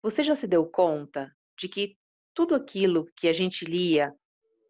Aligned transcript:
Você 0.00 0.22
já 0.22 0.36
se 0.36 0.46
deu 0.46 0.64
conta 0.64 1.34
de 1.58 1.68
que 1.68 1.96
tudo 2.32 2.54
aquilo 2.54 3.06
que 3.16 3.26
a 3.26 3.32
gente 3.32 3.64
lia 3.64 4.14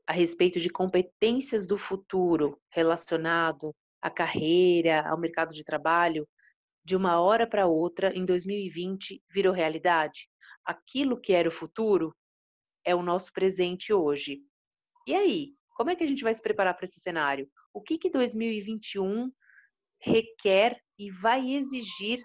a 0.07 0.13
respeito 0.13 0.59
de 0.59 0.71
competências 0.71 1.67
do 1.67 1.77
futuro 1.77 2.59
relacionado 2.71 3.75
à 4.01 4.09
carreira, 4.11 5.07
ao 5.07 5.19
mercado 5.19 5.53
de 5.53 5.63
trabalho, 5.63 6.27
de 6.83 6.97
uma 6.97 7.21
hora 7.21 7.47
para 7.47 7.67
outra, 7.67 8.11
em 8.17 8.25
2020, 8.25 9.23
virou 9.29 9.53
realidade? 9.53 10.31
Aquilo 10.65 11.21
que 11.21 11.35
era 11.35 11.47
o 11.47 11.53
futuro 11.53 12.17
é 12.83 12.95
o 12.95 13.03
nosso 13.03 13.31
presente 13.31 13.93
hoje. 13.93 14.41
E 15.07 15.15
aí, 15.15 15.53
como 15.77 15.91
é 15.91 15.97
que 15.97 16.05
a 16.05 16.07
gente 16.07 16.25
vai 16.25 16.35
se 16.35 16.41
preparar 16.41 16.75
para 16.75 16.87
esse 16.87 17.01
cenário? 17.01 17.51
O 17.75 17.83
que 17.83 17.99
que 17.99 18.09
2021 18.09 19.31
requer 20.01 20.81
e 20.99 21.11
vai 21.11 21.53
exigir 21.53 22.19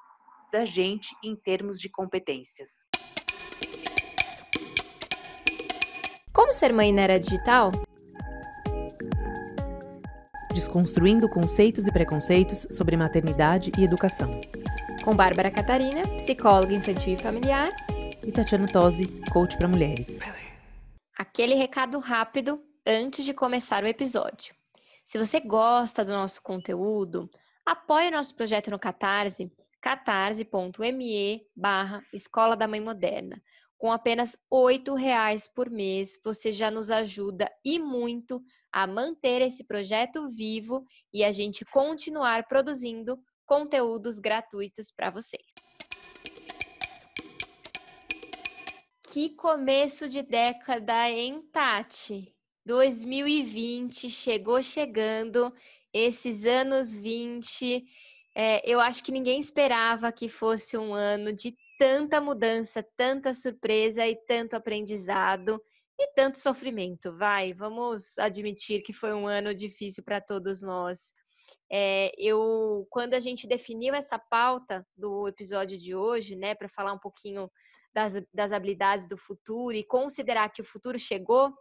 da 0.53 0.63
gente 0.63 1.13
em 1.21 1.35
termos 1.35 1.79
de 1.79 1.89
competências? 1.89 2.92
Como 6.33 6.51
ser 6.51 6.73
mãe 6.73 6.91
na 6.91 7.03
era 7.03 7.19
digital? 7.19 7.71
Desconstruindo 10.51 11.29
conceitos 11.29 11.85
e 11.85 11.91
preconceitos 11.91 12.65
sobre 12.71 12.97
maternidade 12.97 13.71
e 13.77 13.83
educação. 13.83 14.31
Com 15.03 15.15
Bárbara 15.15 15.51
Catarina, 15.51 16.01
psicóloga 16.15 16.73
infantil 16.73 17.13
e 17.13 17.17
familiar. 17.17 17.69
E 18.25 18.31
Tatiana 18.31 18.67
Tosi, 18.67 19.05
coach 19.31 19.55
para 19.57 19.67
mulheres. 19.67 20.17
Aquele 21.15 21.53
recado 21.53 21.99
rápido 21.99 22.59
antes 22.83 23.23
de 23.23 23.33
começar 23.35 23.83
o 23.83 23.87
episódio. 23.87 24.55
Se 25.05 25.19
você 25.19 25.39
gosta 25.39 26.03
do 26.03 26.13
nosso 26.13 26.41
conteúdo, 26.41 27.29
apoie 27.63 28.07
o 28.07 28.11
nosso 28.11 28.33
projeto 28.33 28.71
no 28.71 28.79
Catarse, 28.79 29.51
catarse.me 29.79 31.45
barra 31.55 32.01
Escola 32.11 32.55
da 32.55 32.67
Mãe 32.67 32.81
Moderna. 32.81 33.39
Com 33.83 33.91
apenas 33.91 34.37
R$ 34.49 34.95
reais 34.97 35.45
por 35.45 35.69
mês, 35.69 36.17
você 36.23 36.53
já 36.53 36.71
nos 36.71 36.89
ajuda 36.89 37.51
e 37.65 37.77
muito 37.77 38.41
a 38.71 38.87
manter 38.87 39.41
esse 39.41 39.65
projeto 39.65 40.29
vivo 40.29 40.85
e 41.13 41.21
a 41.21 41.33
gente 41.33 41.65
continuar 41.65 42.47
produzindo 42.47 43.19
conteúdos 43.45 44.19
gratuitos 44.19 44.89
para 44.89 45.09
vocês. 45.09 45.43
Que 49.11 49.31
começo 49.31 50.07
de 50.07 50.21
década, 50.21 51.09
hein, 51.09 51.41
Tati? 51.51 52.33
2020 52.65 54.09
chegou 54.09 54.61
chegando, 54.63 55.53
esses 55.91 56.45
anos 56.45 56.93
20, 56.93 57.83
é, 58.33 58.61
eu 58.65 58.79
acho 58.79 59.03
que 59.03 59.11
ninguém 59.11 59.41
esperava 59.41 60.09
que 60.09 60.29
fosse 60.29 60.77
um 60.77 60.93
ano 60.93 61.33
de 61.33 61.53
tanta 61.83 62.21
mudança, 62.21 62.81
tanta 62.95 63.33
surpresa 63.33 64.07
e 64.07 64.15
tanto 64.15 64.53
aprendizado 64.53 65.61
e 65.99 66.07
tanto 66.15 66.39
sofrimento. 66.39 67.13
Vai, 67.17 67.53
vamos 67.53 68.17
admitir 68.17 68.81
que 68.83 68.93
foi 68.93 69.13
um 69.13 69.27
ano 69.27 69.53
difícil 69.53 70.01
para 70.01 70.21
todos 70.21 70.61
nós. 70.61 71.13
É, 71.69 72.09
eu, 72.17 72.87
quando 72.89 73.15
a 73.15 73.19
gente 73.19 73.45
definiu 73.45 73.93
essa 73.93 74.17
pauta 74.17 74.87
do 74.95 75.27
episódio 75.27 75.77
de 75.77 75.93
hoje, 75.93 76.37
né, 76.37 76.55
para 76.55 76.69
falar 76.69 76.93
um 76.93 76.99
pouquinho 76.99 77.51
das, 77.93 78.13
das 78.33 78.53
habilidades 78.53 79.05
do 79.05 79.17
futuro 79.17 79.75
e 79.75 79.83
considerar 79.83 80.53
que 80.53 80.61
o 80.61 80.65
futuro 80.65 80.97
chegou, 80.97 81.53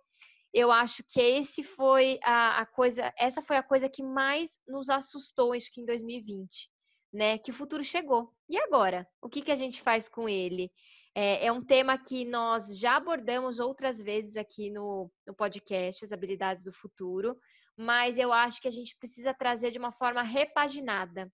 eu 0.54 0.70
acho 0.70 1.02
que 1.02 1.20
esse 1.20 1.64
foi 1.64 2.20
a, 2.22 2.60
a, 2.60 2.66
coisa, 2.66 3.12
essa 3.18 3.42
foi 3.42 3.56
a 3.56 3.62
coisa 3.62 3.88
que 3.88 4.04
mais 4.04 4.52
nos 4.68 4.88
assustou, 4.88 5.52
acho 5.52 5.72
que 5.72 5.80
em 5.80 5.84
2020, 5.84 6.70
né? 7.12 7.38
Que 7.38 7.50
o 7.50 7.54
futuro 7.54 7.84
chegou. 7.84 8.32
E 8.48 8.56
agora? 8.58 9.06
O 9.20 9.28
que, 9.28 9.42
que 9.42 9.52
a 9.52 9.56
gente 9.56 9.82
faz 9.82 10.08
com 10.08 10.28
ele? 10.28 10.70
É, 11.14 11.46
é 11.46 11.52
um 11.52 11.62
tema 11.62 11.98
que 11.98 12.24
nós 12.24 12.78
já 12.78 12.96
abordamos 12.96 13.60
outras 13.60 14.00
vezes 14.00 14.36
aqui 14.36 14.70
no, 14.70 15.10
no 15.26 15.34
podcast, 15.34 16.04
as 16.04 16.12
habilidades 16.12 16.64
do 16.64 16.72
futuro, 16.72 17.38
mas 17.76 18.16
eu 18.16 18.32
acho 18.32 18.60
que 18.62 18.68
a 18.68 18.72
gente 18.72 18.96
precisa 18.96 19.34
trazer 19.34 19.70
de 19.70 19.78
uma 19.78 19.92
forma 19.92 20.22
repaginada. 20.22 21.30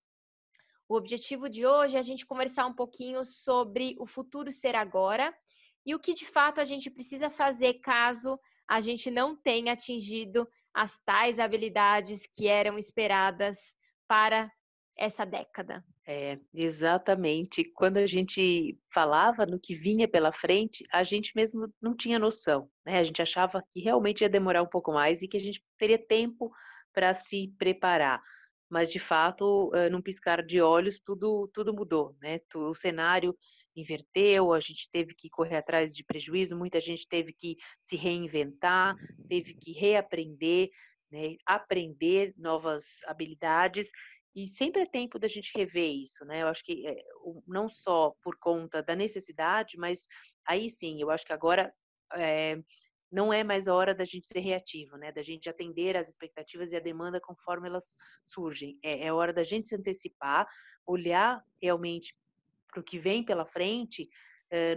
O 0.88 0.96
objetivo 0.96 1.48
de 1.48 1.66
hoje 1.66 1.96
é 1.96 1.98
a 1.98 2.02
gente 2.02 2.26
conversar 2.26 2.66
um 2.66 2.74
pouquinho 2.74 3.24
sobre 3.24 3.94
o 4.00 4.06
futuro 4.06 4.50
ser 4.50 4.74
agora 4.74 5.32
e 5.84 5.94
o 5.94 5.98
que 5.98 6.14
de 6.14 6.26
fato 6.26 6.60
a 6.60 6.64
gente 6.64 6.90
precisa 6.90 7.30
fazer 7.30 7.74
caso 7.74 8.38
a 8.66 8.80
gente 8.80 9.10
não 9.10 9.36
tenha 9.36 9.72
atingido 9.72 10.48
as 10.74 10.98
tais 11.00 11.38
habilidades 11.38 12.26
que 12.26 12.48
eram 12.48 12.78
esperadas 12.78 13.74
para 14.06 14.50
essa 14.98 15.24
década. 15.24 15.84
É, 16.06 16.38
exatamente. 16.52 17.64
Quando 17.64 17.98
a 17.98 18.06
gente 18.06 18.78
falava 18.92 19.46
no 19.46 19.60
que 19.60 19.74
vinha 19.74 20.08
pela 20.08 20.32
frente, 20.32 20.84
a 20.92 21.02
gente 21.02 21.32
mesmo 21.36 21.72
não 21.80 21.96
tinha 21.96 22.18
noção, 22.18 22.68
né? 22.84 22.98
A 22.98 23.04
gente 23.04 23.22
achava 23.22 23.62
que 23.72 23.80
realmente 23.80 24.22
ia 24.22 24.28
demorar 24.28 24.62
um 24.62 24.68
pouco 24.68 24.92
mais 24.92 25.22
e 25.22 25.28
que 25.28 25.36
a 25.36 25.40
gente 25.40 25.62
teria 25.78 25.98
tempo 25.98 26.50
para 26.92 27.14
se 27.14 27.54
preparar 27.58 28.20
mas 28.70 28.92
de 28.92 28.98
fato, 28.98 29.70
num 29.90 30.02
piscar 30.02 30.44
de 30.44 30.60
olhos, 30.60 31.00
tudo, 31.00 31.48
tudo 31.54 31.72
mudou, 31.72 32.14
né? 32.20 32.36
O 32.54 32.74
cenário 32.74 33.34
inverteu, 33.74 34.52
a 34.52 34.60
gente 34.60 34.90
teve 34.90 35.14
que 35.14 35.30
correr 35.30 35.56
atrás 35.56 35.94
de 35.94 36.04
prejuízo, 36.04 36.56
muita 36.56 36.80
gente 36.80 37.08
teve 37.08 37.32
que 37.32 37.56
se 37.82 37.96
reinventar, 37.96 38.94
teve 39.28 39.54
que 39.54 39.72
reaprender, 39.72 40.68
né? 41.10 41.36
aprender 41.46 42.34
novas 42.36 43.00
habilidades, 43.06 43.88
e 44.34 44.46
sempre 44.46 44.82
é 44.82 44.86
tempo 44.86 45.18
da 45.18 45.28
gente 45.28 45.56
rever 45.56 45.90
isso, 45.90 46.24
né? 46.24 46.42
Eu 46.42 46.48
acho 46.48 46.64
que 46.64 46.86
é, 46.86 47.02
não 47.46 47.68
só 47.68 48.14
por 48.22 48.36
conta 48.38 48.82
da 48.82 48.94
necessidade, 48.94 49.76
mas 49.76 50.06
aí 50.46 50.70
sim, 50.70 51.00
eu 51.00 51.10
acho 51.10 51.24
que 51.24 51.32
agora 51.32 51.72
é, 52.14 52.56
não 53.10 53.32
é 53.32 53.42
mais 53.42 53.66
a 53.66 53.74
hora 53.74 53.94
da 53.94 54.04
gente 54.04 54.26
ser 54.26 54.40
reativo, 54.40 54.96
né? 54.96 55.10
Da 55.10 55.22
gente 55.22 55.48
atender 55.48 55.96
às 55.96 56.08
expectativas 56.08 56.72
e 56.72 56.76
a 56.76 56.80
demanda 56.80 57.20
conforme 57.20 57.68
elas 57.68 57.96
surgem. 58.26 58.78
É, 58.82 59.06
é 59.06 59.12
hora 59.12 59.32
da 59.32 59.42
gente 59.42 59.68
se 59.68 59.76
antecipar, 59.76 60.46
olhar 60.86 61.42
realmente 61.60 62.14
para 62.68 62.80
o 62.80 62.84
que 62.84 62.98
vem 62.98 63.24
pela 63.24 63.46
frente 63.46 64.02
eh, 64.02 64.08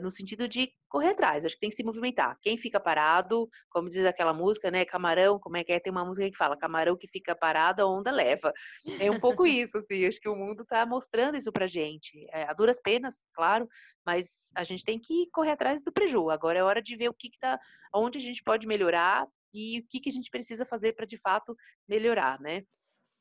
no 0.01 0.11
sentido 0.11 0.47
de 0.47 0.71
correr 0.89 1.09
atrás, 1.09 1.45
acho 1.45 1.55
que 1.55 1.61
tem 1.61 1.69
que 1.69 1.75
se 1.75 1.83
movimentar. 1.83 2.37
Quem 2.41 2.57
fica 2.57 2.79
parado, 2.79 3.49
como 3.69 3.89
diz 3.89 4.03
aquela 4.05 4.33
música, 4.33 4.69
né? 4.69 4.83
Camarão, 4.83 5.39
como 5.39 5.57
é 5.57 5.63
que 5.63 5.71
é? 5.71 5.79
Tem 5.79 5.91
uma 5.91 6.03
música 6.03 6.29
que 6.29 6.37
fala, 6.37 6.57
camarão 6.57 6.97
que 6.97 7.07
fica 7.07 7.33
parado, 7.33 7.81
a 7.81 7.85
onda 7.85 8.11
leva. 8.11 8.53
É 8.99 9.09
um 9.09 9.19
pouco 9.19 9.45
isso, 9.47 9.77
assim, 9.77 10.05
acho 10.05 10.19
que 10.19 10.29
o 10.29 10.35
mundo 10.35 10.63
está 10.63 10.85
mostrando 10.85 11.37
isso 11.37 11.51
pra 11.51 11.67
gente. 11.67 12.27
É, 12.31 12.43
a 12.43 12.53
duras 12.53 12.81
penas, 12.81 13.15
claro, 13.33 13.67
mas 14.05 14.45
a 14.55 14.63
gente 14.63 14.83
tem 14.83 14.99
que 14.99 15.27
correr 15.31 15.51
atrás 15.51 15.83
do 15.83 15.91
preju. 15.91 16.29
Agora 16.29 16.59
é 16.59 16.63
hora 16.63 16.81
de 16.81 16.95
ver 16.95 17.09
o 17.09 17.13
que, 17.13 17.29
que 17.29 17.39
tá, 17.39 17.59
onde 17.93 18.17
a 18.17 18.21
gente 18.21 18.43
pode 18.43 18.67
melhorar 18.67 19.27
e 19.53 19.79
o 19.79 19.87
que, 19.87 19.99
que 19.99 20.09
a 20.09 20.13
gente 20.13 20.29
precisa 20.29 20.65
fazer 20.65 20.93
para 20.93 21.05
de 21.05 21.17
fato 21.17 21.55
melhorar, 21.87 22.39
né? 22.39 22.63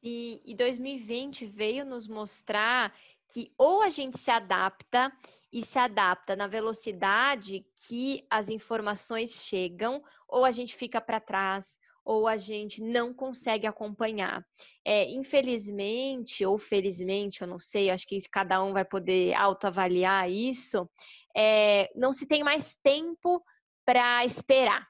E, 0.02 0.40
e 0.44 0.54
2020 0.54 1.46
veio 1.46 1.84
nos 1.84 2.08
mostrar 2.08 2.94
que 3.28 3.52
ou 3.56 3.82
a 3.82 3.90
gente 3.90 4.18
se 4.18 4.30
adapta 4.30 5.12
e 5.52 5.64
se 5.64 5.78
adapta 5.78 6.36
na 6.36 6.46
velocidade 6.46 7.64
que 7.86 8.24
as 8.30 8.48
informações 8.48 9.32
chegam, 9.32 10.02
ou 10.28 10.44
a 10.44 10.50
gente 10.50 10.76
fica 10.76 11.00
para 11.00 11.20
trás, 11.20 11.78
ou 12.04 12.26
a 12.26 12.36
gente 12.36 12.82
não 12.82 13.12
consegue 13.12 13.66
acompanhar. 13.66 14.44
É, 14.84 15.10
infelizmente, 15.10 16.44
ou 16.46 16.58
felizmente, 16.58 17.42
eu 17.42 17.48
não 17.48 17.58
sei, 17.58 17.90
acho 17.90 18.06
que 18.06 18.20
cada 18.30 18.62
um 18.62 18.72
vai 18.72 18.84
poder 18.84 19.34
autoavaliar 19.34 20.30
isso, 20.30 20.88
é, 21.36 21.90
não 21.94 22.12
se 22.12 22.26
tem 22.26 22.42
mais 22.42 22.76
tempo 22.82 23.42
para 23.84 24.24
esperar. 24.24 24.86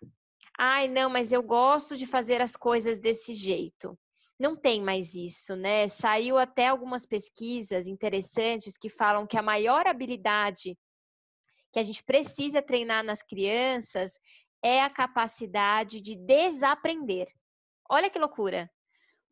Ai, 0.59 0.88
não, 0.88 1.09
mas 1.09 1.32
eu 1.32 1.42
gosto 1.42 1.97
de 1.97 2.06
fazer 2.06 2.41
as 2.42 2.54
coisas 2.54 2.98
desse 2.98 3.32
jeito 3.32 3.98
não 4.41 4.56
tem 4.56 4.81
mais 4.81 5.15
isso, 5.15 5.55
né? 5.55 5.87
Saiu 5.87 6.39
até 6.39 6.69
algumas 6.69 7.05
pesquisas 7.05 7.87
interessantes 7.87 8.78
que 8.78 8.89
falam 8.89 9.27
que 9.27 9.37
a 9.37 9.43
maior 9.43 9.87
habilidade 9.87 10.78
que 11.71 11.78
a 11.78 11.83
gente 11.83 12.03
precisa 12.03 12.62
treinar 12.62 13.05
nas 13.05 13.22
crianças 13.22 14.19
é 14.63 14.83
a 14.83 14.89
capacidade 14.89 16.01
de 16.01 16.16
desaprender. 16.16 17.28
Olha 17.89 18.09
que 18.09 18.19
loucura! 18.19 18.71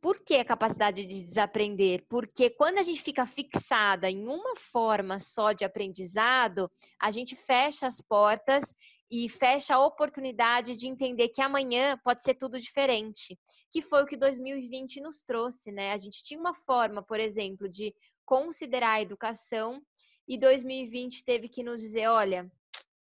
Por 0.01 0.21
que 0.21 0.37
a 0.37 0.45
capacidade 0.45 1.05
de 1.07 1.23
desaprender? 1.23 2.05
Porque 2.09 2.51
quando 2.51 2.79
a 2.79 2.83
gente 2.83 3.03
fica 3.03 3.27
fixada 3.27 4.09
em 4.09 4.29
uma 4.29 4.55
forma 4.55 5.19
só 5.19 5.53
de 5.53 5.65
aprendizado, 5.65 6.71
a 7.01 7.11
gente 7.11 7.35
fecha 7.35 7.87
as 7.87 8.01
portas 8.01 8.75
e 9.11 9.29
fecha 9.29 9.75
a 9.75 9.85
oportunidade 9.85 10.77
de 10.77 10.87
entender 10.87 11.29
que 11.29 11.41
amanhã 11.41 11.99
pode 12.05 12.23
ser 12.23 12.35
tudo 12.35 12.61
diferente, 12.61 13.39
que 13.71 13.81
foi 13.81 14.03
o 14.03 14.07
que 14.07 14.17
2020 14.17 15.01
nos 15.01 15.23
trouxe, 15.23 15.73
né? 15.73 15.93
A 15.93 15.97
gente 15.97 16.23
tinha 16.23 16.39
uma 16.39 16.55
forma, 16.55 17.03
por 17.03 17.19
exemplo, 17.19 17.69
de 17.69 17.95
considerar 18.25 18.93
a 18.93 19.01
educação 19.01 19.81
e 20.27 20.37
2020 20.37 21.25
teve 21.25 21.49
que 21.49 21.63
nos 21.63 21.81
dizer, 21.81 22.09
olha, 22.09 22.51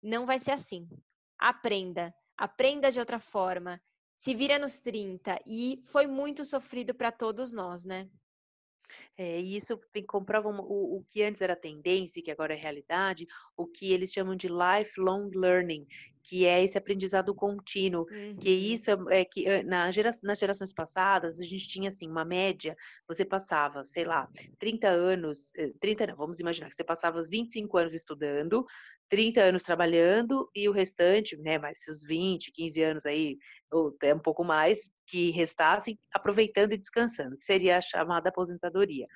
não 0.04 0.26
vai 0.26 0.38
ser 0.38 0.52
assim. 0.52 0.88
Aprenda, 1.40 2.14
aprenda 2.38 2.92
de 2.92 3.00
outra 3.00 3.20
forma. 3.20 3.82
Se 4.18 4.36
vira 4.36 4.60
nos 4.60 4.80
30 4.80 5.40
e 5.46 5.82
foi 5.86 6.08
muito 6.08 6.44
sofrido 6.44 6.94
para 6.94 7.12
todos 7.12 7.54
nós, 7.54 7.86
né? 7.86 8.10
É, 9.18 9.40
e 9.40 9.56
isso 9.56 9.80
comprova 10.08 10.50
o, 10.50 10.98
o 10.98 11.04
que 11.08 11.24
antes 11.24 11.42
era 11.42 11.56
tendência, 11.56 12.22
que 12.22 12.32
agora 12.32 12.54
é 12.54 12.58
realidade, 12.58 13.26
o 13.56 13.66
que 13.66 13.92
eles 13.94 14.12
chamam 14.12 14.36
de 14.36 14.50
lifelong 14.50 15.30
learning, 15.34 15.88
que 16.28 16.46
é 16.46 16.64
esse 16.64 16.78
aprendizado 16.78 17.34
contínuo, 17.34 18.06
uhum. 18.12 18.36
que 18.38 18.50
isso 18.50 18.92
é, 18.92 19.22
é 19.22 19.26
que 19.26 19.64
na 19.64 19.90
gera, 19.92 20.12
nas 20.24 20.40
gerações 20.40 20.74
passadas 20.74 21.40
a 21.40 21.44
gente 21.44 21.68
tinha 21.68 21.90
assim 21.90 22.10
uma 22.10 22.26
média, 22.26 22.76
você 23.08 23.24
passava, 23.24 23.86
sei 23.86 24.04
lá, 24.04 24.28
30 24.60 24.88
anos, 24.88 25.52
30 25.80 26.04
eh, 26.04 26.08
não, 26.08 26.16
vamos 26.16 26.40
imaginar 26.40 26.70
que 26.70 26.76
você 26.76 26.84
passava 26.84 27.24
25 27.24 27.78
anos 27.78 27.94
estudando, 27.94 28.66
30 29.10 29.42
anos 29.42 29.64
trabalhando 29.64 30.50
e 30.56 30.68
o 30.68 30.72
restante, 30.72 31.38
né, 31.38 31.58
mais 31.58 31.84
seus 31.84 32.04
20, 32.04 32.52
15 32.52 32.82
anos 32.82 33.06
aí, 33.06 33.38
ou 33.72 33.90
até 33.90 34.14
um 34.14 34.20
pouco 34.20 34.44
mais, 34.44 34.92
que 35.08 35.32
restassem 35.32 35.98
aproveitando 36.14 36.74
e 36.74 36.78
descansando, 36.78 37.38
que 37.38 37.46
seria 37.46 37.78
a 37.78 37.82
chamada 37.82 38.30
aposentadoria. 38.30 39.08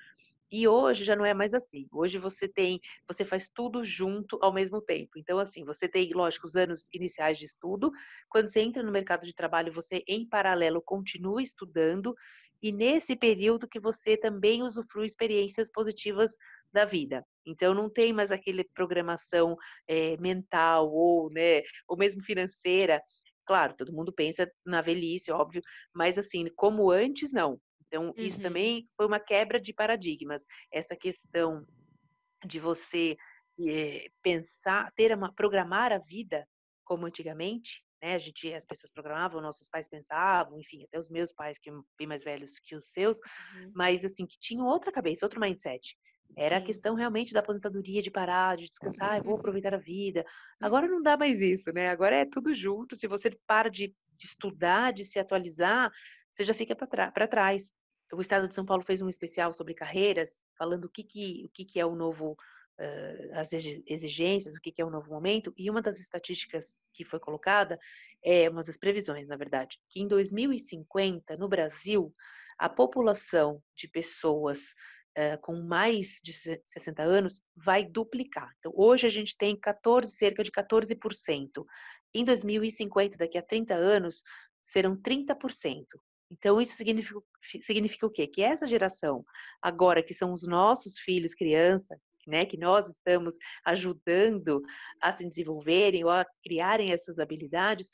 E 0.52 0.66
hoje 0.66 1.04
já 1.04 1.14
não 1.14 1.24
é 1.24 1.32
mais 1.32 1.54
assim. 1.54 1.86
Hoje 1.92 2.18
você 2.18 2.48
tem, 2.48 2.80
você 3.06 3.24
faz 3.24 3.48
tudo 3.48 3.84
junto 3.84 4.36
ao 4.42 4.52
mesmo 4.52 4.82
tempo. 4.82 5.12
Então, 5.16 5.38
assim, 5.38 5.64
você 5.64 5.88
tem, 5.88 6.10
lógico, 6.12 6.46
os 6.46 6.56
anos 6.56 6.88
iniciais 6.92 7.38
de 7.38 7.44
estudo. 7.44 7.92
Quando 8.28 8.50
você 8.50 8.60
entra 8.60 8.82
no 8.82 8.90
mercado 8.90 9.24
de 9.24 9.34
trabalho, 9.34 9.72
você, 9.72 10.02
em 10.08 10.28
paralelo, 10.28 10.82
continua 10.82 11.40
estudando. 11.40 12.14
E 12.62 12.72
nesse 12.72 13.16
período 13.16 13.68
que 13.68 13.80
você 13.80 14.16
também 14.16 14.62
usufrui 14.62 15.06
experiências 15.06 15.70
positivas 15.70 16.36
da 16.72 16.84
vida. 16.84 17.24
Então, 17.46 17.74
não 17.74 17.88
tem 17.90 18.12
mais 18.12 18.30
aquele 18.30 18.64
programação 18.74 19.56
é, 19.88 20.16
mental 20.18 20.90
ou, 20.90 21.30
né, 21.32 21.62
ou 21.88 21.96
mesmo 21.96 22.22
financeira. 22.22 23.02
Claro, 23.46 23.74
todo 23.76 23.92
mundo 23.92 24.12
pensa 24.12 24.50
na 24.64 24.80
velhice, 24.80 25.32
óbvio, 25.32 25.62
mas 25.94 26.18
assim, 26.18 26.46
como 26.54 26.90
antes, 26.90 27.32
não. 27.32 27.60
Então, 27.86 28.14
isso 28.16 28.36
uhum. 28.36 28.42
também 28.42 28.88
foi 28.96 29.06
uma 29.06 29.18
quebra 29.18 29.60
de 29.60 29.72
paradigmas. 29.72 30.44
Essa 30.72 30.94
questão 30.94 31.66
de 32.46 32.60
você 32.60 33.16
é, 33.68 34.06
pensar, 34.22 34.92
ter 34.94 35.12
uma, 35.12 35.32
programar 35.32 35.92
a 35.92 35.98
vida 35.98 36.46
como 36.84 37.06
antigamente, 37.06 37.82
né? 38.02 38.14
A 38.14 38.18
gente, 38.18 38.52
as 38.52 38.64
pessoas 38.64 38.92
programavam, 38.92 39.40
nossos 39.40 39.68
pais 39.68 39.88
pensavam, 39.88 40.58
enfim, 40.58 40.84
até 40.84 40.98
os 40.98 41.08
meus 41.08 41.32
pais, 41.32 41.58
que 41.58 41.70
bem 41.98 42.06
mais 42.06 42.24
velhos 42.24 42.58
que 42.58 42.74
os 42.74 42.90
seus, 42.90 43.18
uhum. 43.18 43.72
mas 43.74 44.04
assim, 44.04 44.26
que 44.26 44.38
tinham 44.38 44.66
outra 44.66 44.92
cabeça, 44.92 45.24
outro 45.24 45.40
mindset. 45.40 45.96
Era 46.36 46.58
Sim. 46.58 46.62
a 46.62 46.66
questão 46.66 46.94
realmente 46.94 47.32
da 47.32 47.40
aposentadoria, 47.40 48.00
de 48.00 48.10
parar, 48.10 48.56
de 48.56 48.68
descansar, 48.68 49.18
eu 49.18 49.24
vou 49.24 49.34
uhum. 49.34 49.38
aproveitar 49.40 49.74
a 49.74 49.78
vida. 49.78 50.24
Agora 50.60 50.86
não 50.86 51.02
dá 51.02 51.16
mais 51.16 51.40
isso, 51.40 51.72
né? 51.72 51.88
Agora 51.88 52.16
é 52.16 52.24
tudo 52.24 52.54
junto. 52.54 52.94
Se 52.94 53.08
você 53.08 53.36
para 53.46 53.68
de, 53.68 53.88
de 54.16 54.26
estudar, 54.26 54.92
de 54.92 55.04
se 55.04 55.18
atualizar, 55.18 55.90
você 56.32 56.44
já 56.44 56.54
fica 56.54 56.76
para 56.76 57.28
trás 57.28 57.74
o 58.12 58.20
Estado 58.20 58.48
de 58.48 58.54
São 58.54 58.64
Paulo 58.64 58.82
fez 58.82 59.00
um 59.00 59.08
especial 59.08 59.52
sobre 59.52 59.74
carreiras, 59.74 60.42
falando 60.58 60.86
o 60.86 60.88
que, 60.88 61.04
que, 61.04 61.44
o 61.46 61.48
que, 61.50 61.64
que 61.64 61.80
é 61.80 61.86
o 61.86 61.94
novo, 61.94 62.36
uh, 62.80 63.38
as 63.38 63.52
exigências, 63.52 64.54
o 64.54 64.60
que, 64.60 64.72
é 64.78 64.84
o 64.84 64.90
novo 64.90 65.10
momento, 65.10 65.52
e 65.56 65.70
uma 65.70 65.82
das 65.82 66.00
estatísticas 66.00 66.78
que 66.94 67.04
foi 67.04 67.20
colocada, 67.20 67.78
é 68.24 68.48
uma 68.48 68.64
das 68.64 68.76
previsões, 68.76 69.28
na 69.28 69.36
verdade, 69.36 69.78
que 69.88 70.00
em 70.00 70.08
2050, 70.08 71.36
no 71.36 71.48
Brasil, 71.48 72.14
a 72.58 72.68
população 72.68 73.62
de 73.76 73.88
pessoas 73.88 74.74
uh, 75.16 75.40
com 75.40 75.62
mais 75.62 76.20
de 76.22 76.32
60 76.32 77.02
anos 77.02 77.42
vai 77.56 77.84
duplicar. 77.84 78.50
Então, 78.58 78.72
hoje 78.74 79.06
a 79.06 79.10
gente 79.10 79.36
tem 79.36 79.58
14, 79.58 80.12
cerca 80.12 80.42
de 80.42 80.50
14%. 80.50 81.64
Em 82.12 82.24
2050, 82.24 83.16
daqui 83.16 83.38
a 83.38 83.42
30 83.42 83.74
anos, 83.74 84.22
serão 84.62 84.96
30%. 84.96 85.84
Então, 86.30 86.60
isso 86.60 86.76
significa, 86.76 87.20
significa 87.62 88.06
o 88.06 88.10
quê? 88.10 88.26
Que 88.26 88.42
essa 88.42 88.66
geração, 88.66 89.24
agora 89.60 90.02
que 90.02 90.14
são 90.14 90.32
os 90.32 90.46
nossos 90.46 90.98
filhos, 90.98 91.34
criança, 91.34 91.98
né, 92.26 92.44
que 92.44 92.56
nós 92.56 92.86
estamos 92.88 93.36
ajudando 93.64 94.62
a 95.00 95.12
se 95.12 95.24
desenvolverem 95.28 96.04
ou 96.04 96.10
a 96.10 96.26
criarem 96.42 96.92
essas 96.92 97.18
habilidades, 97.18 97.88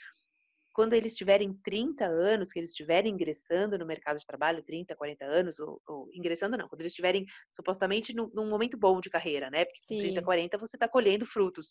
quando 0.73 0.93
eles 0.93 1.15
tiverem 1.15 1.55
30 1.65 2.05
anos, 2.05 2.53
que 2.53 2.59
eles 2.59 2.71
estiverem 2.71 3.13
ingressando 3.13 3.79
no 3.79 3.87
mercado 3.87 4.19
de 4.19 4.27
trabalho, 4.27 4.63
30, 4.63 4.95
40 4.95 5.25
anos, 5.25 5.59
ou, 5.59 5.81
ou 5.89 6.11
ingressando 6.13 6.57
não, 6.57 6.69
quando 6.69 6.83
eles 6.83 6.93
estiverem 6.93 7.25
supostamente 7.51 8.15
num, 8.15 8.31
num, 8.35 8.51
momento 8.51 8.77
bom 8.77 9.01
de 9.01 9.09
carreira, 9.09 9.49
né? 9.49 9.65
Porque 9.65 9.81
com 9.89 9.99
30, 9.99 10.23
40 10.23 10.59
você 10.59 10.77
está 10.77 10.87
colhendo 10.87 11.25
frutos 11.25 11.71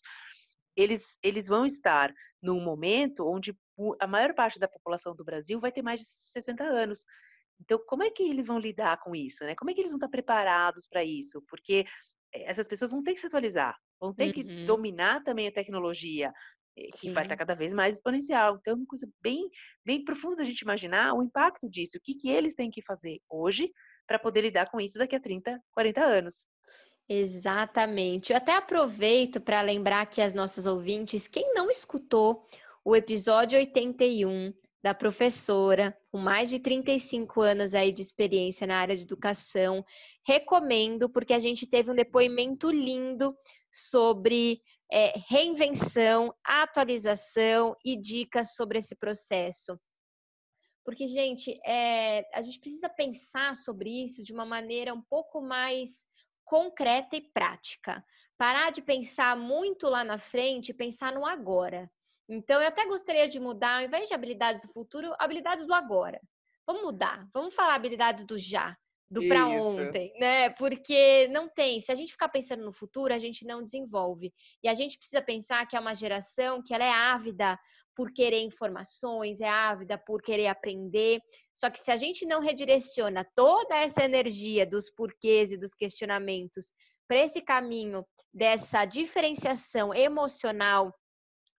eles, 0.76 1.18
eles 1.22 1.48
vão 1.48 1.64
estar 1.64 2.12
num 2.42 2.60
momento 2.60 3.26
onde 3.26 3.56
a 3.98 4.06
maior 4.06 4.34
parte 4.34 4.58
da 4.58 4.68
população 4.68 5.16
do 5.16 5.24
Brasil 5.24 5.58
vai 5.58 5.72
ter 5.72 5.82
mais 5.82 6.00
de 6.00 6.06
60 6.06 6.62
anos. 6.62 7.04
Então, 7.58 7.82
como 7.86 8.02
é 8.02 8.10
que 8.10 8.22
eles 8.22 8.46
vão 8.46 8.58
lidar 8.58 9.00
com 9.00 9.16
isso? 9.16 9.42
Né? 9.44 9.54
Como 9.56 9.70
é 9.70 9.74
que 9.74 9.80
eles 9.80 9.90
vão 9.90 9.96
estar 9.96 10.08
preparados 10.08 10.86
para 10.86 11.02
isso? 11.02 11.42
Porque 11.48 11.86
essas 12.32 12.68
pessoas 12.68 12.90
vão 12.90 13.02
ter 13.02 13.14
que 13.14 13.20
se 13.20 13.26
atualizar, 13.26 13.76
vão 14.00 14.14
ter 14.14 14.26
uhum. 14.26 14.32
que 14.32 14.66
dominar 14.66 15.22
também 15.22 15.48
a 15.48 15.52
tecnologia, 15.52 16.32
eh, 16.76 16.88
que 16.92 16.98
Sim. 16.98 17.12
vai 17.12 17.24
estar 17.24 17.36
cada 17.36 17.54
vez 17.54 17.72
mais 17.72 17.96
exponencial. 17.96 18.56
Então, 18.56 18.74
é 18.74 18.76
uma 18.76 18.86
coisa 18.86 19.08
bem, 19.22 19.48
bem 19.84 20.04
profunda 20.04 20.36
da 20.36 20.44
gente 20.44 20.60
imaginar 20.60 21.14
o 21.14 21.22
impacto 21.22 21.68
disso, 21.68 21.96
o 21.96 22.00
que, 22.00 22.14
que 22.14 22.28
eles 22.28 22.54
têm 22.54 22.70
que 22.70 22.82
fazer 22.82 23.20
hoje 23.28 23.70
para 24.06 24.18
poder 24.18 24.42
lidar 24.42 24.70
com 24.70 24.80
isso 24.80 24.98
daqui 24.98 25.16
a 25.16 25.20
30, 25.20 25.60
40 25.72 26.04
anos. 26.04 26.46
Exatamente. 27.08 28.32
Eu 28.32 28.36
até 28.36 28.56
aproveito 28.56 29.40
para 29.40 29.60
lembrar 29.62 30.06
que 30.06 30.20
as 30.20 30.34
nossas 30.34 30.66
ouvintes, 30.66 31.28
quem 31.28 31.54
não 31.54 31.70
escutou 31.70 32.46
o 32.84 32.94
episódio 32.94 33.58
81 33.58 34.52
da 34.86 34.94
professora, 34.94 35.98
com 36.12 36.18
mais 36.18 36.48
de 36.48 36.60
35 36.60 37.40
anos 37.40 37.74
aí 37.74 37.90
de 37.90 38.00
experiência 38.00 38.68
na 38.68 38.78
área 38.78 38.94
de 38.94 39.02
educação, 39.02 39.84
recomendo, 40.24 41.10
porque 41.10 41.32
a 41.32 41.40
gente 41.40 41.66
teve 41.66 41.90
um 41.90 41.94
depoimento 41.94 42.70
lindo 42.70 43.36
sobre 43.68 44.62
é, 44.88 45.12
reinvenção, 45.28 46.32
atualização 46.44 47.74
e 47.84 48.00
dicas 48.00 48.54
sobre 48.54 48.78
esse 48.78 48.94
processo. 48.94 49.76
Porque, 50.84 51.08
gente, 51.08 51.58
é, 51.66 52.24
a 52.32 52.40
gente 52.40 52.60
precisa 52.60 52.88
pensar 52.88 53.56
sobre 53.56 53.90
isso 53.90 54.22
de 54.22 54.32
uma 54.32 54.46
maneira 54.46 54.94
um 54.94 55.02
pouco 55.02 55.40
mais 55.40 56.06
concreta 56.44 57.16
e 57.16 57.22
prática. 57.32 58.04
Parar 58.38 58.70
de 58.70 58.80
pensar 58.80 59.36
muito 59.36 59.88
lá 59.88 60.04
na 60.04 60.20
frente 60.20 60.68
e 60.68 60.74
pensar 60.74 61.12
no 61.12 61.26
agora. 61.26 61.90
Então, 62.28 62.60
eu 62.60 62.68
até 62.68 62.86
gostaria 62.86 63.28
de 63.28 63.38
mudar, 63.38 63.78
ao 63.78 63.84
invés 63.84 64.08
de 64.08 64.14
habilidades 64.14 64.62
do 64.62 64.72
futuro, 64.72 65.14
habilidades 65.18 65.66
do 65.66 65.74
agora. 65.74 66.20
Vamos 66.66 66.82
mudar, 66.82 67.28
vamos 67.32 67.54
falar 67.54 67.74
habilidades 67.74 68.24
do 68.24 68.36
já, 68.36 68.76
do 69.08 69.26
para 69.28 69.46
ontem, 69.46 70.12
né? 70.18 70.50
Porque 70.50 71.28
não 71.28 71.48
tem. 71.48 71.80
Se 71.80 71.92
a 71.92 71.94
gente 71.94 72.10
ficar 72.10 72.28
pensando 72.28 72.64
no 72.64 72.72
futuro, 72.72 73.14
a 73.14 73.18
gente 73.18 73.46
não 73.46 73.62
desenvolve. 73.62 74.32
E 74.62 74.68
a 74.68 74.74
gente 74.74 74.98
precisa 74.98 75.22
pensar 75.22 75.66
que 75.66 75.76
é 75.76 75.80
uma 75.80 75.94
geração 75.94 76.60
que 76.60 76.74
ela 76.74 76.84
é 76.84 76.90
ávida 76.90 77.56
por 77.94 78.12
querer 78.12 78.42
informações, 78.42 79.40
é 79.40 79.48
ávida 79.48 79.96
por 79.96 80.20
querer 80.20 80.48
aprender. 80.48 81.20
Só 81.54 81.70
que 81.70 81.78
se 81.78 81.90
a 81.90 81.96
gente 81.96 82.26
não 82.26 82.40
redireciona 82.40 83.24
toda 83.34 83.76
essa 83.76 84.04
energia 84.04 84.66
dos 84.66 84.90
porquês 84.90 85.52
e 85.52 85.56
dos 85.56 85.72
questionamentos 85.72 86.72
para 87.08 87.20
esse 87.20 87.40
caminho 87.40 88.04
dessa 88.34 88.84
diferenciação 88.84 89.94
emocional, 89.94 90.92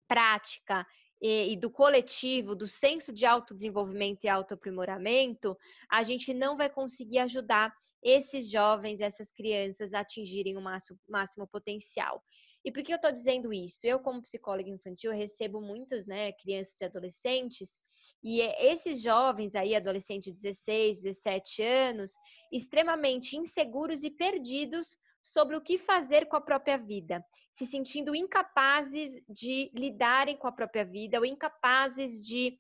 prática 0.08 0.86
e, 1.22 1.54
e, 1.54 1.58
do 1.58 1.72
coletivo, 1.72 2.56
do 2.56 2.68
senso 2.68 3.12
de 3.12 3.26
autodesenvolvimento 3.26 4.24
e 4.24 4.30
autoaprimoramento, 4.30 5.58
a 5.90 6.04
gente 6.04 6.34
não 6.34 6.56
vai 6.56 6.70
conseguir 6.70 7.20
ajudar 7.20 7.74
esses 8.04 8.50
jovens, 8.50 9.02
essas 9.02 9.32
crianças 9.32 9.94
a 9.94 10.02
atingirem 10.02 10.58
o 10.58 10.62
máximo, 10.62 11.00
máximo 11.08 11.48
potencial. 11.48 12.24
E 12.64 12.72
por 12.72 12.84
que 12.84 12.92
eu 12.92 12.98
estou 12.98 13.12
dizendo 13.12 13.54
isso? 13.54 13.80
Eu, 13.84 14.00
como 14.00 14.22
psicóloga 14.22 14.70
infantil, 14.70 15.12
recebo 15.12 15.62
muitas 15.62 16.06
né, 16.06 16.32
crianças 16.34 16.80
e 16.82 16.86
adolescentes, 16.86 17.80
e 18.24 18.42
é 18.42 18.72
esses 18.72 19.02
jovens 19.02 19.56
aí, 19.56 19.76
adolescentes 19.76 20.34
de 20.34 20.42
16, 20.42 21.04
17 21.04 21.64
anos, 21.64 22.12
extremamente 22.52 23.38
inseguros 23.38 24.04
e 24.04 24.12
perdidos 24.12 24.96
sobre 25.32 25.56
o 25.56 25.62
que 25.62 25.78
fazer 25.78 26.28
com 26.28 26.36
a 26.36 26.42
própria 26.42 26.78
vida, 26.78 27.24
se 27.52 27.66
sentindo 27.66 28.16
incapazes 28.16 29.22
de 29.28 29.72
lidarem 29.74 30.38
com 30.38 30.48
a 30.48 30.52
própria 30.52 30.86
vida 30.86 31.18
ou 31.18 31.26
incapazes 31.26 32.26
de 32.26 32.60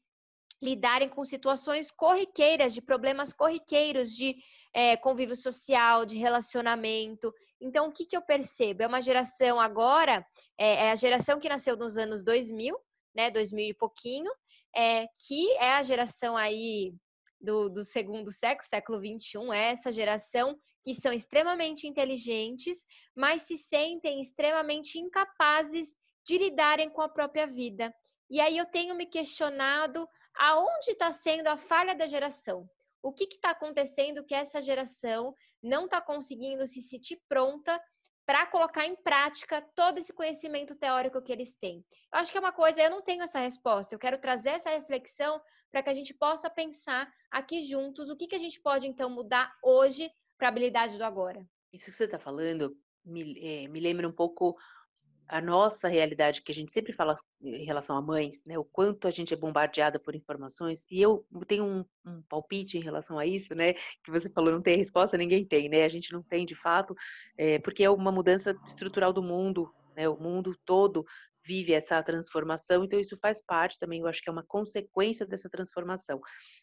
lidarem 0.61 1.07
com 1.07 1.23
situações 1.23 1.91
corriqueiras, 1.91 2.73
de 2.73 2.81
problemas 2.81 3.31
corriqueiros 3.31 4.15
de 4.15 4.35
é, 4.73 4.97
convívio 4.97 5.35
social, 5.35 6.05
de 6.05 6.17
relacionamento. 6.17 7.33
Então, 7.61 7.87
o 7.87 7.91
que, 7.91 8.05
que 8.05 8.17
eu 8.17 8.21
percebo? 8.21 8.83
É 8.83 8.87
uma 8.87 9.01
geração 9.01 9.59
agora, 9.59 10.25
é, 10.57 10.87
é 10.87 10.91
a 10.91 10.95
geração 10.95 11.39
que 11.39 11.49
nasceu 11.49 11.77
nos 11.77 11.97
anos 11.97 12.23
2000, 12.23 12.75
né, 13.15 13.31
2000 13.31 13.69
e 13.69 13.73
pouquinho, 13.73 14.31
é, 14.75 15.07
que 15.27 15.51
é 15.57 15.73
a 15.73 15.83
geração 15.83 16.35
aí 16.35 16.93
do, 17.39 17.69
do 17.69 17.83
segundo 17.83 18.31
século, 18.31 18.67
século 18.67 18.99
21, 18.99 19.53
é 19.53 19.71
essa 19.71 19.91
geração 19.91 20.57
que 20.87 20.95
são 20.95 21.11
extremamente 21.11 21.85
inteligentes, 21.85 22.85
mas 23.13 23.41
se 23.41 23.57
sentem 23.57 24.21
extremamente 24.21 24.97
incapazes 24.97 25.97
de 26.25 26.37
lidarem 26.37 26.89
com 26.89 27.01
a 27.01 27.09
própria 27.09 27.45
vida. 27.45 27.93
E 28.29 28.39
aí 28.39 28.57
eu 28.57 28.65
tenho 28.65 28.95
me 28.95 29.05
questionado 29.05 30.07
aonde 30.33 30.91
está 30.91 31.11
sendo 31.11 31.47
a 31.47 31.57
falha 31.57 31.93
da 31.93 32.07
geração. 32.07 32.69
O 33.03 33.11
que 33.11 33.25
está 33.25 33.49
acontecendo 33.49 34.23
que 34.23 34.33
essa 34.33 34.61
geração 34.61 35.35
não 35.61 35.85
está 35.85 35.99
conseguindo 35.99 36.65
se 36.65 36.81
sentir 36.81 37.21
pronta 37.27 37.77
para 38.25 38.45
colocar 38.45 38.85
em 38.85 38.95
prática 38.95 39.61
todo 39.75 39.97
esse 39.97 40.13
conhecimento 40.13 40.73
teórico 40.73 41.21
que 41.21 41.33
eles 41.33 41.57
têm. 41.57 41.85
Eu 42.13 42.19
acho 42.19 42.31
que 42.31 42.37
é 42.37 42.41
uma 42.41 42.53
coisa, 42.53 42.81
eu 42.81 42.89
não 42.89 43.01
tenho 43.01 43.23
essa 43.23 43.39
resposta, 43.39 43.93
eu 43.93 43.99
quero 43.99 44.19
trazer 44.19 44.51
essa 44.51 44.69
reflexão 44.69 45.41
para 45.69 45.83
que 45.83 45.89
a 45.89 45.93
gente 45.93 46.13
possa 46.13 46.49
pensar 46.49 47.11
aqui 47.29 47.61
juntos 47.61 48.09
o 48.09 48.15
que, 48.15 48.27
que 48.27 48.35
a 48.35 48.39
gente 48.39 48.61
pode 48.61 48.87
então 48.87 49.09
mudar 49.09 49.53
hoje 49.61 50.09
para 50.37 50.47
a 50.47 50.51
habilidade 50.51 50.97
do 50.97 51.03
agora. 51.03 51.45
Isso 51.73 51.89
que 51.89 51.95
você 51.95 52.05
está 52.05 52.19
falando 52.19 52.75
me, 53.05 53.39
é, 53.39 53.67
me 53.67 53.79
lembra 53.79 54.07
um 54.07 54.11
pouco 54.11 54.55
a 55.27 55.41
nossa 55.41 55.89
realidade, 55.89 56.41
que 56.41 56.51
a 56.51 56.55
gente 56.55 56.71
sempre 56.71 56.93
fala 56.93 57.15
em 57.41 57.65
relação 57.65 57.97
a 57.97 58.01
mães, 58.01 58.41
né? 58.45 58.57
O 58.57 58.63
quanto 58.63 59.07
a 59.07 59.11
gente 59.11 59.33
é 59.33 59.37
bombardeada 59.37 59.99
por 59.99 60.15
informações. 60.15 60.85
E 60.89 61.01
eu 61.01 61.25
tenho 61.45 61.65
um, 61.65 61.85
um, 62.05 62.21
palpite 62.23 62.77
em 62.77 62.81
relação 62.81 63.19
a 63.19 63.25
isso, 63.25 63.53
né? 63.53 63.73
Que 64.03 64.09
você 64.09 64.29
falou, 64.29 64.53
não 64.53 64.61
tem 64.61 64.77
resposta, 64.77 65.17
ninguém 65.17 65.45
tem, 65.45 65.67
né? 65.67 65.83
A 65.83 65.89
gente 65.89 66.13
não 66.13 66.23
tem 66.23 66.45
de 66.45 66.55
fato, 66.55 66.95
é, 67.37 67.59
porque 67.59 67.83
é 67.83 67.89
uma 67.89 68.11
mudança 68.11 68.55
estrutural 68.65 69.11
do 69.11 69.21
mundo, 69.21 69.69
né? 69.95 70.07
O 70.07 70.17
mundo 70.17 70.55
todo 70.65 71.05
vive 71.43 71.73
essa 71.73 72.01
transformação, 72.03 72.83
então 72.83 72.99
isso 72.99 73.17
faz 73.21 73.41
parte 73.41 73.79
também, 73.79 74.01
eu 74.01 74.07
acho 74.07 74.21
que 74.21 74.29
é 74.29 74.31
uma 74.31 74.43
consequência 74.43 75.25
dessa 75.25 75.49
transformação. 75.49 76.19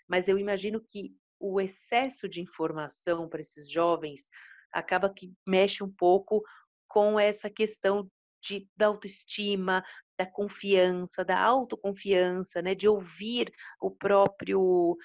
Mas 0.06 0.28
eu 0.28 0.38
imagino 0.38 0.78
que 0.78 1.14
o 1.46 1.60
excesso 1.60 2.26
de 2.26 2.40
informação 2.40 3.28
para 3.28 3.42
esses 3.42 3.70
jovens 3.70 4.30
acaba 4.72 5.12
que 5.12 5.30
mexe 5.46 5.84
um 5.84 5.92
pouco 5.92 6.42
com 6.88 7.20
essa 7.20 7.50
questão 7.50 8.10
de, 8.42 8.66
da 8.74 8.86
autoestima, 8.86 9.84
da 10.18 10.24
confiança, 10.24 11.22
da 11.22 11.38
autoconfiança, 11.38 12.62
né, 12.62 12.74
de 12.74 12.88
ouvir 12.88 13.52
o 13.78 13.90
próprio, 13.90 14.96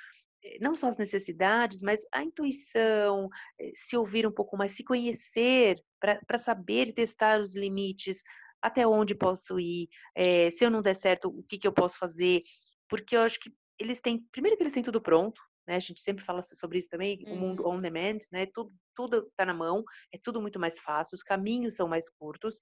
eh, 0.43 0.57
não 0.61 0.75
só 0.75 0.87
as 0.87 0.97
necessidades, 0.97 1.81
mas 1.81 2.01
a 2.13 2.23
intuição, 2.23 3.27
eh, 3.59 3.71
se 3.75 3.97
ouvir 3.97 4.25
um 4.25 4.31
pouco 4.31 4.55
mais, 4.55 4.71
se 4.71 4.83
conhecer 4.83 5.83
para 5.99 6.37
saber 6.37 6.93
testar 6.93 7.41
os 7.41 7.53
limites, 7.53 8.23
até 8.61 8.87
onde 8.87 9.13
posso 9.13 9.59
ir, 9.59 9.89
é, 10.15 10.49
se 10.51 10.63
eu 10.65 10.71
não 10.71 10.81
der 10.81 10.95
certo, 10.95 11.29
o 11.29 11.43
que, 11.43 11.57
que 11.57 11.67
eu 11.67 11.73
posso 11.73 11.97
fazer, 11.97 12.43
porque 12.89 13.15
eu 13.15 13.21
acho 13.21 13.39
que 13.39 13.53
eles 13.77 14.01
têm, 14.01 14.21
primeiro 14.31 14.57
que 14.57 14.63
eles 14.63 14.73
têm 14.73 14.83
tudo 14.83 15.01
pronto, 15.01 15.41
né? 15.69 15.75
A 15.75 15.79
gente 15.79 16.01
sempre 16.01 16.25
fala 16.25 16.41
sobre 16.41 16.79
isso 16.79 16.89
também, 16.89 17.23
uhum. 17.27 17.33
o 17.33 17.37
mundo 17.37 17.63
uhum. 17.63 17.75
on 17.75 17.81
demand, 17.81 18.17
né? 18.31 18.47
Tudo, 18.47 18.73
tudo 18.95 19.27
está 19.27 19.45
na 19.45 19.53
mão, 19.53 19.83
é 20.11 20.17
tudo 20.17 20.41
muito 20.41 20.59
mais 20.59 20.79
fácil, 20.79 21.15
os 21.15 21.21
caminhos 21.21 21.75
são 21.75 21.87
mais 21.87 22.09
curtos, 22.09 22.59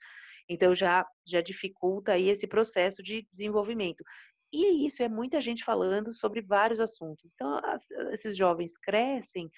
então 0.49 0.75
já 0.75 1.07
já 1.25 1.39
dificulta 1.39 2.11
aí 2.11 2.27
esse 2.27 2.45
processo 2.45 3.01
de 3.01 3.25
desenvolvimento. 3.31 4.03
E 4.51 4.85
isso 4.85 5.01
é 5.01 5.07
muita 5.07 5.39
gente 5.39 5.63
falando 5.63 6.13
sobre 6.13 6.41
vários 6.41 6.79
assuntos. 6.81 7.31
Então 7.33 7.59
as, 7.63 7.89
esses 8.11 8.35
jovens 8.37 8.73
crescem 8.77 9.49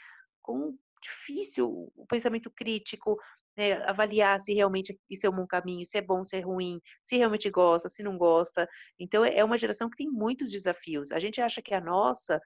com 0.42 0.78
difícil 1.02 1.92
o 1.96 2.06
pensamento 2.08 2.52
crítico, 2.52 3.18
né, 3.58 3.74
avaliar 3.90 4.40
se 4.40 4.54
realmente 4.54 4.98
isso 5.10 5.26
é 5.26 5.30
um 5.30 5.36
bom 5.36 5.48
caminho, 5.48 5.86
se 5.86 5.98
é 5.98 6.02
bom, 6.02 6.24
se 6.24 6.38
é 6.38 6.40
ruim, 6.40 6.80
se 7.04 7.18
realmente 7.18 7.50
gosta, 7.50 7.90
se 7.90 8.04
não 8.04 8.16
gosta. 8.18 8.68
Então 9.00 9.26
é 9.26 9.44
uma 9.44 9.58
geração 9.58 9.90
que 9.90 9.98
tem 9.98 10.08
muitos 10.08 10.52
desafios. 10.52 11.12
A 11.12 11.20
gente 11.20 11.42
acha 11.42 11.62
que 11.62 11.74
a 11.74 11.82
nossa 11.82 12.40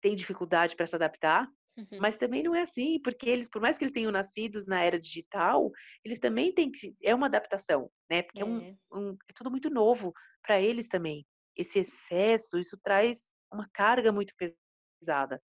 tem 0.00 0.14
dificuldade 0.14 0.76
para 0.76 0.86
se 0.86 0.94
adaptar, 0.96 1.48
uhum. 1.76 1.98
mas 2.00 2.16
também 2.16 2.42
não 2.42 2.54
é 2.54 2.62
assim, 2.62 3.00
porque 3.02 3.28
eles, 3.28 3.48
por 3.48 3.60
mais 3.60 3.78
que 3.78 3.84
eles 3.84 3.92
tenham 3.94 4.12
nascidos 4.12 4.66
na 4.66 4.82
era 4.82 5.00
digital, 5.00 5.70
eles 6.04 6.18
também 6.18 6.52
têm 6.52 6.70
que 6.70 6.94
é 7.02 7.14
uma 7.14 7.26
adaptação, 7.26 7.90
né? 8.10 8.22
Porque 8.22 8.42
é, 8.42 8.44
um, 8.44 8.60
é. 8.60 8.76
um, 8.92 9.16
é 9.28 9.32
tudo 9.34 9.50
muito 9.50 9.70
novo 9.70 10.12
para 10.42 10.60
eles 10.60 10.88
também. 10.88 11.26
Esse 11.56 11.80
excesso, 11.80 12.58
isso 12.58 12.78
traz 12.82 13.22
uma 13.52 13.68
carga 13.72 14.10
muito 14.10 14.32
pesada. 14.36 15.40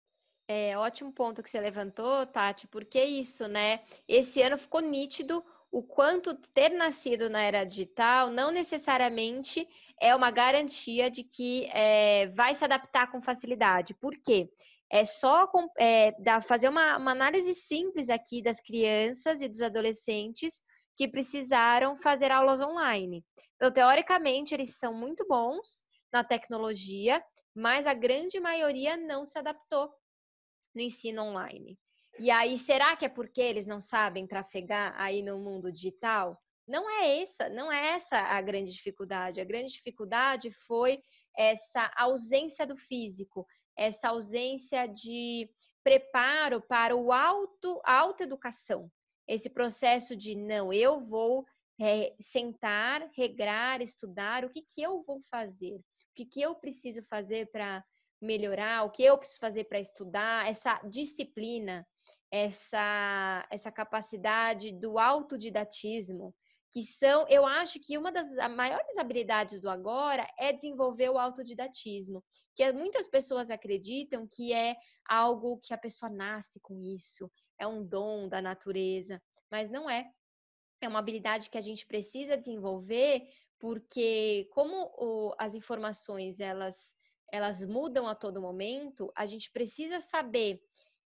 É 0.49 0.77
ótimo 0.77 1.13
ponto 1.13 1.43
que 1.43 1.49
você 1.49 1.61
levantou, 1.61 2.27
Tati, 2.27 2.67
porque 2.67 2.99
é 2.99 3.05
isso, 3.05 3.47
né? 3.47 3.81
Esse 4.09 4.43
ano 4.43 4.59
ficou 4.59 4.81
nítido 4.81 5.45
o 5.73 5.83
quanto 5.83 6.35
ter 6.35 6.69
nascido 6.69 7.31
na 7.31 7.41
era 7.41 7.65
digital 7.65 8.29
não 8.29 8.51
necessariamente 8.51 9.67
é 10.03 10.17
uma 10.17 10.33
garantia 10.33 11.09
de 11.09 11.23
que 11.23 11.67
é, 11.73 12.27
vai 12.35 12.57
se 12.57 12.65
adaptar 12.65 13.09
com 13.13 13.23
facilidade. 13.23 13.95
Por 13.95 14.13
quê? 14.21 14.51
É 14.91 15.05
só 15.05 15.49
é, 15.79 16.13
fazer 16.43 16.69
uma, 16.69 16.99
uma 16.99 17.13
análise 17.13 17.55
simples 17.55 18.11
aqui 18.11 18.43
das 18.43 18.61
crianças 18.61 19.41
e 19.41 19.49
dos 19.49 19.63
adolescentes 19.63 20.61
que 20.97 21.07
precisaram 21.07 21.97
fazer 21.97 22.33
aulas 22.33 22.61
online. 22.61 23.25
Então, 23.55 23.71
teoricamente, 23.71 24.53
eles 24.53 24.77
são 24.77 24.93
muito 24.93 25.25
bons 25.27 25.85
na 26.13 26.25
tecnologia, 26.25 27.25
mas 27.55 27.87
a 27.87 27.95
grande 27.95 28.41
maioria 28.41 28.97
não 28.97 29.25
se 29.25 29.39
adaptou 29.39 29.89
no 30.75 30.83
ensino 30.83 31.23
online. 31.23 31.79
E 32.19 32.29
aí, 32.29 32.59
será 32.59 32.97
que 32.97 33.05
é 33.05 33.09
porque 33.09 33.41
eles 33.41 33.67
não 33.69 33.81
sabem 33.81 34.27
trafegar 34.27 34.95
aí 35.01 35.23
no 35.23 35.39
mundo 35.39 35.73
digital? 35.73 36.37
Não 36.67 36.89
é 36.89 37.21
essa, 37.21 37.49
não 37.49 37.71
é 37.71 37.95
essa 37.95 38.19
a 38.19 38.41
grande 38.41 38.73
dificuldade. 38.73 39.41
A 39.41 39.45
grande 39.45 39.73
dificuldade 39.73 40.51
foi 40.51 41.03
essa 41.37 41.91
ausência 41.97 42.67
do 42.67 42.77
físico, 42.77 43.47
essa 43.77 44.09
ausência 44.09 44.87
de 44.87 45.51
preparo 45.83 46.61
para 46.61 46.95
o 46.95 47.13
auto, 47.13 47.81
a 47.85 47.99
autoeducação. 47.99 48.91
Esse 49.27 49.51
processo 49.51 50.17
de 50.17 50.35
não, 50.37 50.73
eu 50.73 51.01
vou 51.01 51.45
é, 51.81 52.15
sentar, 52.21 53.09
regrar, 53.17 53.81
estudar, 53.81 54.45
o 54.45 54.51
que, 54.51 54.63
que 54.63 54.83
eu 54.83 55.03
vou 55.03 55.21
fazer? 55.31 55.77
O 55.77 56.15
que, 56.15 56.25
que 56.25 56.41
eu 56.41 56.55
preciso 56.55 57.03
fazer 57.05 57.51
para 57.51 57.85
melhorar? 58.21 58.85
O 58.85 58.91
que 58.91 59.03
eu 59.03 59.19
preciso 59.19 59.41
fazer 59.41 59.65
para 59.65 59.81
estudar? 59.81 60.49
Essa 60.49 60.81
disciplina 60.85 61.87
essa, 62.33 63.47
essa 63.51 63.71
capacidade 63.71 64.73
do 64.73 64.99
autodidatismo, 64.99 66.35
que 66.73 66.87
são, 66.87 67.29
eu 67.29 67.47
acho 67.47 67.79
que 67.79 67.99
uma 67.99 68.11
das 68.11 68.29
maiores 68.51 68.97
habilidades 68.97 69.61
do 69.61 69.69
agora 69.69 70.27
é 70.39 70.55
desenvolver 70.55 71.11
o 71.11 71.19
autodidatismo, 71.19 72.25
que 72.57 72.73
muitas 72.73 73.07
pessoas 73.07 73.51
acreditam 73.51 74.27
que 74.27 74.55
é 74.55 74.77
algo 75.07 75.61
que 75.63 75.75
a 75.75 75.79
pessoa 75.79 76.11
nasce 76.11 76.59
com 76.61 76.81
isso, 76.81 77.31
é 77.59 77.67
um 77.67 77.85
dom 77.87 78.27
da 78.27 78.41
natureza, 78.41 79.23
mas 79.51 79.71
não 79.71 79.89
é. 79.89 80.11
É 80.81 80.89
uma 80.89 80.99
habilidade 80.99 81.51
que 81.51 81.59
a 81.59 81.63
gente 81.63 81.87
precisa 81.87 82.39
desenvolver 82.39 83.29
porque 83.61 84.49
como 84.51 84.91
o, 84.99 85.35
as 85.39 85.55
informações 85.55 86.41
elas 86.41 86.97
elas 87.31 87.65
mudam 87.65 88.07
a 88.07 88.15
todo 88.15 88.43
momento, 88.43 89.11
a 89.17 89.25
gente 89.25 89.51
precisa 89.51 90.01
saber 90.01 90.61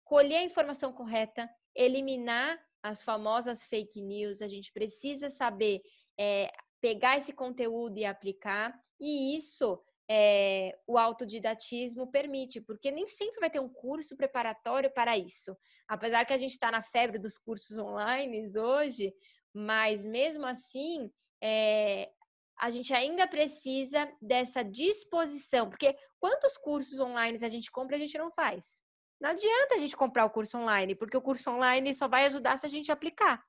colher 0.04 0.36
a 0.36 0.44
informação 0.44 0.92
correta, 0.92 1.50
eliminar 1.74 2.60
as 2.82 3.02
famosas 3.02 3.64
fake 3.64 4.00
news, 4.02 4.42
a 4.42 4.48
gente 4.48 4.72
precisa 4.72 5.28
saber 5.28 5.80
é, 6.18 6.50
pegar 6.80 7.16
esse 7.16 7.32
conteúdo 7.32 7.98
e 7.98 8.04
aplicar, 8.04 8.74
e 9.00 9.36
isso 9.36 9.80
é, 10.10 10.76
o 10.86 10.98
autodidatismo 10.98 12.10
permite, 12.10 12.60
porque 12.60 12.90
nem 12.90 13.08
sempre 13.08 13.40
vai 13.40 13.48
ter 13.48 13.60
um 13.60 13.68
curso 13.68 14.16
preparatório 14.16 14.92
para 14.92 15.16
isso. 15.16 15.56
Apesar 15.86 16.24
que 16.24 16.32
a 16.32 16.38
gente 16.38 16.52
está 16.52 16.70
na 16.70 16.82
febre 16.82 17.18
dos 17.18 17.38
cursos 17.38 17.78
online 17.78 18.50
hoje, 18.58 19.14
mas 19.54 20.04
mesmo 20.04 20.44
assim, 20.44 21.10
é, 21.40 22.10
a 22.58 22.70
gente 22.70 22.92
ainda 22.92 23.26
precisa 23.26 24.10
dessa 24.20 24.62
disposição, 24.62 25.68
porque 25.68 25.96
quantos 26.18 26.56
cursos 26.56 27.00
online 27.00 27.38
a 27.42 27.48
gente 27.48 27.70
compra 27.70 27.96
e 27.96 28.02
a 28.02 28.04
gente 28.04 28.18
não 28.18 28.30
faz? 28.30 28.81
Não 29.22 29.30
adianta 29.30 29.76
a 29.76 29.78
gente 29.78 29.96
comprar 29.96 30.24
o 30.24 30.30
curso 30.30 30.58
online, 30.58 30.96
porque 30.96 31.16
o 31.16 31.22
curso 31.22 31.48
online 31.48 31.94
só 31.94 32.08
vai 32.08 32.26
ajudar 32.26 32.56
se 32.56 32.66
a 32.66 32.68
gente 32.68 32.90
aplicar. 32.90 33.40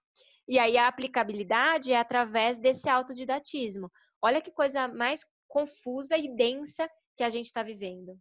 E 0.47 0.59
aí 0.59 0.77
a 0.77 0.87
aplicabilidade 0.87 1.91
é 1.91 1.97
através 1.97 2.59
desse 2.59 2.87
autodidatismo. 2.87 3.91
Olha 4.21 4.39
que 4.39 4.51
coisa 4.51 4.87
mais 4.87 5.25
confusa 5.47 6.15
e 6.15 6.35
densa 6.35 6.87
que 7.17 7.23
a 7.23 7.29
gente 7.31 7.47
está 7.47 7.63
vivendo. 7.63 8.15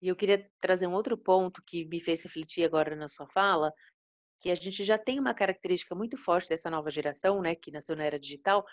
E 0.00 0.08
eu 0.08 0.16
queria 0.16 0.50
trazer 0.62 0.86
um 0.86 0.94
outro 0.94 1.18
ponto 1.18 1.62
que 1.62 1.84
me 1.84 2.00
fez 2.00 2.22
refletir 2.22 2.64
agora 2.64 2.96
na 2.96 3.10
sua 3.10 3.26
fala, 3.26 3.70
que 4.40 4.50
a 4.50 4.54
gente 4.54 4.82
já 4.82 4.96
tem 4.96 5.20
uma 5.20 5.34
característica 5.34 5.94
muito 5.94 6.16
forte 6.16 6.48
dessa 6.48 6.70
nova 6.70 6.90
geração, 6.90 7.42
né, 7.42 7.54
que 7.54 7.70
nasceu 7.70 7.94
na 7.96 8.04
era 8.04 8.18
digital, 8.18 8.64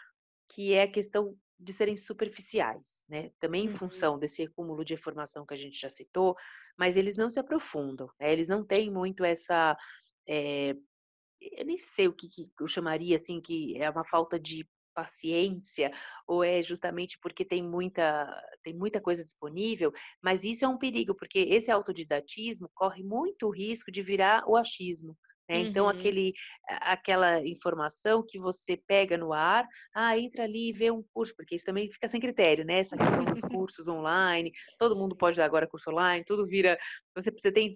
que 0.53 0.73
é 0.73 0.83
a 0.83 0.91
questão 0.91 1.37
de 1.59 1.73
serem 1.73 1.95
superficiais, 1.95 3.05
né? 3.07 3.31
Também 3.39 3.65
em 3.65 3.69
uhum. 3.69 3.77
função 3.77 4.17
desse 4.17 4.43
acúmulo 4.43 4.83
de 4.83 4.93
informação 4.93 5.45
que 5.45 5.53
a 5.53 5.57
gente 5.57 5.79
já 5.79 5.89
citou, 5.89 6.35
mas 6.77 6.97
eles 6.97 7.17
não 7.17 7.29
se 7.29 7.39
aprofundam, 7.39 8.09
né? 8.19 8.31
Eles 8.31 8.47
não 8.47 8.65
têm 8.65 8.91
muito 8.91 9.23
essa, 9.23 9.77
é, 10.27 10.75
eu 11.39 11.65
nem 11.65 11.77
sei 11.77 12.07
o 12.07 12.13
que, 12.13 12.27
que 12.29 12.49
eu 12.59 12.67
chamaria 12.67 13.15
assim, 13.17 13.39
que 13.39 13.77
é 13.81 13.89
uma 13.89 14.03
falta 14.03 14.39
de 14.39 14.67
paciência 14.93 15.91
ou 16.27 16.43
é 16.43 16.61
justamente 16.61 17.17
porque 17.21 17.45
tem 17.45 17.63
muita 17.63 18.27
tem 18.61 18.73
muita 18.73 18.99
coisa 18.99 19.23
disponível, 19.23 19.93
mas 20.21 20.43
isso 20.43 20.65
é 20.65 20.67
um 20.67 20.77
perigo 20.77 21.15
porque 21.15 21.39
esse 21.39 21.71
autodidatismo 21.71 22.69
corre 22.73 23.01
muito 23.03 23.49
risco 23.49 23.91
de 23.91 24.01
virar 24.01 24.43
o 24.47 24.57
achismo, 24.57 25.17
Né? 25.51 25.59
Então, 25.59 25.85
Uhum. 25.85 25.91
aquele, 25.91 26.33
aquela 26.79 27.45
informação 27.45 28.23
que 28.25 28.39
você 28.39 28.77
pega 28.77 29.17
no 29.17 29.33
ar, 29.33 29.67
ah, 29.93 30.17
entra 30.17 30.43
ali 30.45 30.69
e 30.69 30.73
vê 30.73 30.89
um 30.89 31.03
curso, 31.13 31.35
porque 31.35 31.55
isso 31.55 31.65
também 31.65 31.91
fica 31.91 32.07
sem 32.07 32.21
critério, 32.21 32.63
né? 32.63 32.79
Essa 32.79 32.95
questão 32.95 33.25
dos 33.25 33.41
cursos 33.59 33.85
online, 33.89 34.51
todo 34.79 34.95
mundo 34.95 35.13
pode 35.15 35.35
dar 35.35 35.45
agora 35.45 35.67
curso 35.67 35.89
online, 35.91 36.23
tudo 36.23 36.47
vira. 36.47 36.77
Você, 37.13 37.31
você 37.31 37.51
tem 37.51 37.69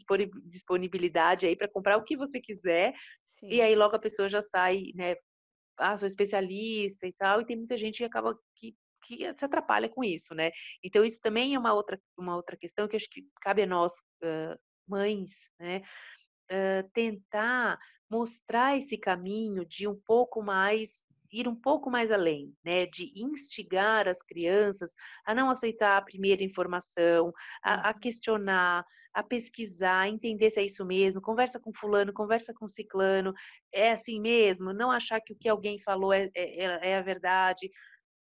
disponibilidade 0.45 1.45
aí 1.45 1.55
para 1.55 1.67
comprar 1.67 1.97
o 1.97 2.03
que 2.03 2.15
você 2.15 2.39
quiser, 2.39 2.93
Sim. 3.39 3.49
e 3.49 3.61
aí 3.61 3.75
logo 3.75 3.93
a 3.95 3.99
pessoa 3.99 4.29
já 4.29 4.41
sai, 4.41 4.91
né? 4.95 5.15
Ah, 5.77 5.97
sou 5.97 6.07
especialista 6.07 7.05
e 7.05 7.11
tal, 7.13 7.41
e 7.41 7.45
tem 7.45 7.57
muita 7.57 7.77
gente 7.77 7.97
que 7.97 8.05
acaba 8.05 8.37
que 8.55 8.73
que 9.07 9.17
se 9.37 9.45
atrapalha 9.45 9.87
com 9.87 10.03
isso, 10.03 10.33
né? 10.33 10.51
Então 10.83 11.05
isso 11.05 11.19
também 11.21 11.53
é 11.53 11.59
uma 11.59 11.73
outra 11.73 11.99
uma 12.17 12.35
outra 12.35 12.57
questão 12.57 12.87
que 12.87 12.95
acho 12.95 13.07
que 13.11 13.21
cabe 13.41 13.61
a 13.61 13.67
nós 13.67 13.93
uh, 14.23 14.57
mães, 14.87 15.49
né? 15.59 15.81
Uh, 16.51 16.87
tentar 16.93 17.79
mostrar 18.09 18.77
esse 18.77 18.97
caminho 18.97 19.65
de 19.65 19.87
um 19.87 19.95
pouco 19.95 20.43
mais 20.43 21.05
ir 21.31 21.47
um 21.47 21.55
pouco 21.55 21.89
mais 21.89 22.11
além, 22.11 22.53
né, 22.63 22.85
de 22.85 23.11
instigar 23.15 24.07
as 24.07 24.21
crianças 24.21 24.93
a 25.25 25.33
não 25.33 25.49
aceitar 25.49 25.97
a 25.97 26.01
primeira 26.01 26.43
informação, 26.43 27.33
a, 27.61 27.89
a 27.89 27.93
uhum. 27.93 27.99
questionar, 27.99 28.85
a 29.13 29.23
pesquisar, 29.23 30.01
a 30.01 30.09
entender 30.09 30.49
se 30.49 30.59
é 30.59 30.65
isso 30.65 30.85
mesmo, 30.85 31.21
conversa 31.21 31.59
com 31.59 31.73
fulano, 31.73 32.13
conversa 32.13 32.53
com 32.53 32.67
ciclano, 32.67 33.33
é 33.73 33.91
assim 33.91 34.19
mesmo, 34.19 34.73
não 34.73 34.91
achar 34.91 35.19
que 35.19 35.33
o 35.33 35.35
que 35.35 35.49
alguém 35.49 35.79
falou 35.79 36.13
é, 36.13 36.29
é, 36.35 36.91
é 36.91 36.97
a 36.97 37.01
verdade, 37.01 37.69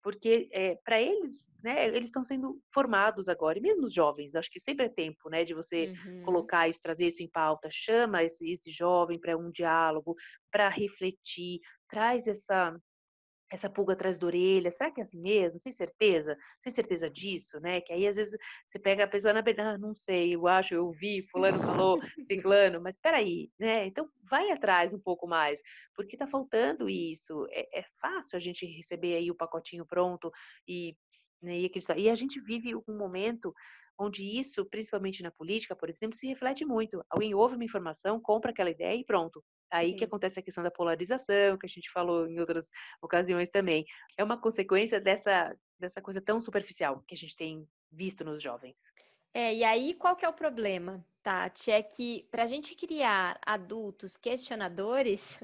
porque 0.08 0.48
é, 0.52 0.68
eh, 0.68 0.78
para 0.82 0.98
eles, 0.98 1.50
né, 1.62 1.86
eles 1.86 2.06
estão 2.06 2.24
sendo 2.24 2.58
formados 2.72 3.28
agora, 3.28 3.58
e 3.58 3.60
mesmo 3.60 3.84
os 3.84 3.92
jovens, 3.92 4.34
acho 4.34 4.50
que 4.50 4.58
sempre 4.58 4.86
é 4.86 4.88
tempo, 4.88 5.28
né, 5.28 5.44
de 5.44 5.52
você 5.52 5.92
uhum. 6.06 6.22
colocar 6.22 6.66
isso, 6.66 6.80
trazer 6.80 7.08
isso 7.08 7.22
em 7.22 7.28
pauta, 7.28 7.68
chama 7.70 8.22
esse, 8.22 8.50
esse 8.50 8.70
jovem 8.70 9.20
para 9.20 9.36
um 9.36 9.50
diálogo, 9.50 10.16
para 10.50 10.70
refletir, 10.70 11.60
traz 11.86 12.26
essa 12.26 12.74
essa 13.50 13.68
pulga 13.70 13.94
atrás 13.94 14.18
da 14.18 14.26
orelha, 14.26 14.70
será 14.70 14.90
que 14.90 15.00
é 15.00 15.04
assim 15.04 15.20
mesmo? 15.20 15.58
Sem 15.58 15.72
certeza? 15.72 16.36
Sem 16.62 16.72
certeza 16.72 17.08
disso, 17.08 17.58
né? 17.60 17.80
Que 17.80 17.92
aí 17.92 18.06
às 18.06 18.16
vezes 18.16 18.38
você 18.66 18.78
pega 18.78 19.04
a 19.04 19.08
pessoa 19.08 19.32
na 19.32 19.42
beira, 19.42 19.70
ah, 19.70 19.78
não 19.78 19.94
sei, 19.94 20.34
eu 20.34 20.46
acho, 20.46 20.74
eu 20.74 20.86
ouvi, 20.86 21.22
fulano 21.30 21.58
falou, 21.58 21.98
ciclano, 22.26 22.80
mas 22.80 22.96
espera 22.96 23.16
aí, 23.16 23.50
né? 23.58 23.86
Então 23.86 24.08
vai 24.22 24.50
atrás 24.50 24.92
um 24.92 24.98
pouco 25.00 25.26
mais, 25.26 25.60
porque 25.94 26.16
tá 26.16 26.26
faltando 26.26 26.88
isso. 26.88 27.46
É, 27.50 27.80
é 27.80 27.84
fácil 28.00 28.36
a 28.36 28.40
gente 28.40 28.66
receber 28.66 29.16
aí 29.16 29.30
o 29.30 29.36
pacotinho 29.36 29.86
pronto 29.86 30.30
e, 30.66 30.96
né, 31.42 31.58
e 31.60 31.66
acreditar. 31.66 31.98
E 31.98 32.10
a 32.10 32.14
gente 32.14 32.40
vive 32.40 32.74
um 32.74 32.96
momento 32.98 33.54
onde 33.98 34.22
isso, 34.22 34.64
principalmente 34.64 35.22
na 35.22 35.30
política, 35.30 35.74
por 35.74 35.90
exemplo, 35.90 36.16
se 36.16 36.26
reflete 36.26 36.64
muito. 36.64 37.04
Alguém 37.10 37.34
ouve 37.34 37.56
uma 37.56 37.64
informação, 37.64 38.20
compra 38.20 38.52
aquela 38.52 38.70
ideia 38.70 38.96
e 38.96 39.04
pronto. 39.04 39.44
Aí 39.70 39.90
Sim. 39.90 39.96
que 39.96 40.04
acontece 40.04 40.38
a 40.38 40.42
questão 40.42 40.62
da 40.62 40.70
polarização, 40.70 41.58
que 41.58 41.66
a 41.66 41.68
gente 41.68 41.90
falou 41.90 42.28
em 42.28 42.38
outras 42.38 42.68
ocasiões 43.02 43.50
também. 43.50 43.84
É 44.16 44.22
uma 44.22 44.40
consequência 44.40 45.00
dessa, 45.00 45.54
dessa 45.78 46.00
coisa 46.00 46.20
tão 46.20 46.40
superficial 46.40 47.02
que 47.06 47.14
a 47.14 47.18
gente 47.18 47.36
tem 47.36 47.66
visto 47.90 48.24
nos 48.24 48.42
jovens. 48.42 48.78
É, 49.34 49.54
e 49.54 49.64
aí 49.64 49.94
qual 49.94 50.16
que 50.16 50.24
é 50.24 50.28
o 50.28 50.32
problema, 50.32 51.04
Tati? 51.22 51.70
É 51.70 51.82
que 51.82 52.26
para 52.30 52.44
a 52.44 52.46
gente 52.46 52.74
criar 52.74 53.38
adultos 53.44 54.16
questionadores, 54.16 55.42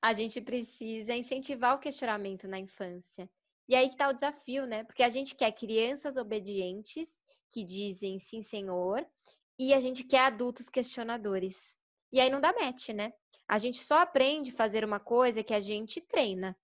a 0.00 0.12
gente 0.12 0.40
precisa 0.40 1.14
incentivar 1.14 1.74
o 1.74 1.78
questionamento 1.78 2.46
na 2.46 2.58
infância. 2.58 3.28
E 3.68 3.74
aí 3.74 3.88
que 3.88 3.94
está 3.94 4.08
o 4.08 4.12
desafio, 4.12 4.64
né? 4.64 4.84
Porque 4.84 5.02
a 5.02 5.08
gente 5.08 5.34
quer 5.34 5.50
crianças 5.52 6.16
obedientes 6.16 7.16
que 7.50 7.64
dizem 7.64 8.18
sim, 8.18 8.42
senhor, 8.42 9.06
e 9.58 9.72
a 9.72 9.80
gente 9.80 10.04
quer 10.04 10.20
adultos 10.20 10.68
questionadores. 10.68 11.74
E 12.12 12.20
aí 12.20 12.30
não 12.30 12.40
dá 12.40 12.52
match, 12.52 12.90
né? 12.90 13.12
A 13.48 13.58
gente 13.58 13.78
só 13.78 14.00
aprende 14.00 14.50
a 14.50 14.56
fazer 14.56 14.84
uma 14.84 14.98
coisa 14.98 15.42
que 15.42 15.54
a 15.54 15.60
gente 15.60 16.00
treina. 16.00 16.56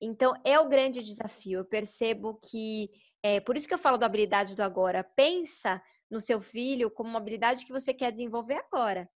Então, 0.00 0.34
é 0.44 0.58
o 0.58 0.68
grande 0.68 1.02
desafio. 1.02 1.60
Eu 1.60 1.64
percebo 1.64 2.38
que, 2.42 2.90
é, 3.22 3.40
por 3.40 3.56
isso 3.56 3.68
que 3.68 3.74
eu 3.74 3.78
falo 3.78 3.98
da 3.98 4.06
habilidade 4.06 4.54
do 4.54 4.62
agora. 4.62 5.04
Pensa 5.04 5.82
no 6.10 6.20
seu 6.20 6.40
filho 6.40 6.90
como 6.90 7.10
uma 7.10 7.18
habilidade 7.18 7.64
que 7.64 7.72
você 7.72 7.92
quer 7.92 8.10
desenvolver 8.10 8.54
agora. 8.54 9.08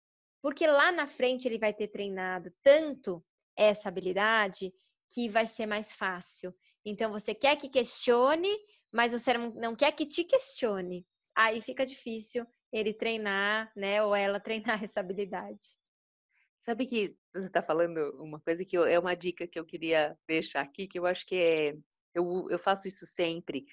Porque 0.41 0.67
lá 0.67 0.91
na 0.91 1.07
frente 1.07 1.47
ele 1.47 1.57
vai 1.57 1.73
ter 1.73 1.87
treinado 1.87 2.53
tanto 2.61 3.23
essa 3.55 3.87
habilidade 3.87 4.73
que 5.13 5.29
vai 5.29 5.45
ser 5.45 5.65
mais 5.65 5.93
fácil. 5.93 6.53
Então, 6.85 7.11
você 7.11 7.33
quer 7.33 7.55
que 7.55 7.69
questione, 7.69 8.49
mas 8.93 9.11
você 9.11 9.33
não 9.33 9.75
quer 9.75 9.91
que 9.91 10.05
te 10.05 10.23
questione. 10.23 11.05
Aí 11.35 11.61
fica 11.61 11.85
difícil 11.85 12.45
ele 12.71 12.93
treinar, 12.93 13.71
né, 13.75 14.03
ou 14.03 14.15
ela 14.15 14.39
treinar 14.79 14.83
essa 14.83 14.99
habilidade. 14.99 15.77
Sabe 16.63 16.85
que 16.85 17.15
você 17.33 17.47
está 17.47 17.61
falando 17.61 18.15
uma 18.21 18.39
coisa 18.39 18.63
que 18.63 18.77
eu, 18.77 18.85
é 18.85 18.97
uma 18.97 19.15
dica 19.15 19.47
que 19.47 19.59
eu 19.59 19.65
queria 19.65 20.17
deixar 20.27 20.61
aqui, 20.61 20.87
que 20.87 20.97
eu 20.97 21.05
acho 21.05 21.25
que 21.25 21.35
é. 21.35 21.77
Eu, 22.15 22.47
eu 22.49 22.59
faço 22.59 22.87
isso 22.87 23.05
sempre. 23.05 23.65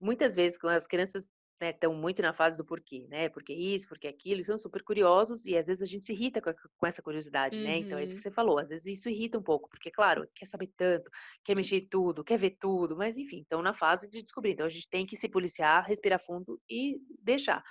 Muitas 0.00 0.34
vezes, 0.34 0.56
quando 0.56 0.76
as 0.76 0.86
crianças 0.86 1.28
estão 1.70 1.94
né, 1.94 2.00
muito 2.00 2.22
na 2.22 2.32
fase 2.32 2.56
do 2.56 2.64
porquê, 2.64 3.06
né? 3.08 3.28
Porque 3.28 3.52
isso, 3.52 3.86
porque 3.86 4.06
aquilo, 4.06 4.44
são 4.44 4.58
super 4.58 4.82
curiosos 4.82 5.46
e 5.46 5.56
às 5.56 5.66
vezes 5.66 5.82
a 5.82 5.86
gente 5.86 6.04
se 6.04 6.12
irrita 6.12 6.40
com, 6.40 6.50
a, 6.50 6.54
com 6.54 6.86
essa 6.86 7.02
curiosidade, 7.02 7.58
uhum. 7.58 7.64
né? 7.64 7.78
Então 7.78 7.98
é 7.98 8.02
isso 8.02 8.12
que 8.12 8.18
uhum. 8.18 8.22
você 8.22 8.30
falou, 8.30 8.58
às 8.58 8.68
vezes 8.68 8.86
isso 8.86 9.08
irrita 9.08 9.38
um 9.38 9.42
pouco, 9.42 9.68
porque, 9.68 9.90
claro, 9.90 10.28
quer 10.34 10.46
saber 10.46 10.70
tanto, 10.76 11.10
quer 11.44 11.54
mexer 11.54 11.76
em 11.76 11.88
tudo, 11.88 12.24
quer 12.24 12.38
ver 12.38 12.56
tudo, 12.60 12.96
mas 12.96 13.16
enfim, 13.18 13.40
estão 13.40 13.62
na 13.62 13.74
fase 13.74 14.08
de 14.08 14.22
descobrir. 14.22 14.52
Então 14.52 14.66
a 14.66 14.70
gente 14.70 14.88
tem 14.88 15.06
que 15.06 15.16
se 15.16 15.28
policiar, 15.28 15.86
respirar 15.86 16.20
fundo 16.24 16.60
e 16.68 17.00
deixar. 17.20 17.62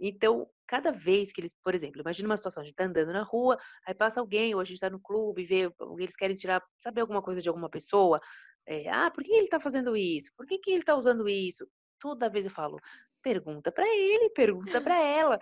Então, 0.00 0.48
cada 0.66 0.90
vez 0.90 1.32
que 1.32 1.40
eles, 1.40 1.54
por 1.62 1.74
exemplo, 1.74 2.00
imagina 2.00 2.28
uma 2.28 2.36
situação, 2.36 2.62
a 2.62 2.66
gente 2.66 2.74
tá 2.74 2.84
andando 2.84 3.12
na 3.12 3.22
rua, 3.22 3.58
aí 3.86 3.94
passa 3.94 4.20
alguém, 4.20 4.54
ou 4.54 4.60
a 4.60 4.64
gente 4.64 4.80
tá 4.80 4.90
no 4.90 5.00
clube, 5.00 5.44
vê, 5.44 5.70
eles 5.98 6.16
querem 6.16 6.36
tirar, 6.36 6.62
saber 6.82 7.00
alguma 7.00 7.22
coisa 7.22 7.40
de 7.40 7.48
alguma 7.48 7.70
pessoa, 7.70 8.20
é, 8.66 8.88
ah, 8.88 9.10
por 9.10 9.22
que 9.22 9.32
ele 9.32 9.48
tá 9.48 9.60
fazendo 9.60 9.96
isso? 9.96 10.30
Por 10.36 10.46
que, 10.46 10.58
que 10.58 10.70
ele 10.70 10.82
tá 10.82 10.96
usando 10.96 11.28
isso? 11.28 11.66
Toda 12.04 12.28
vez 12.28 12.44
eu 12.44 12.50
falo, 12.50 12.78
pergunta 13.22 13.72
para 13.72 13.88
ele, 13.88 14.28
pergunta 14.28 14.78
para 14.78 15.00
ela. 15.00 15.38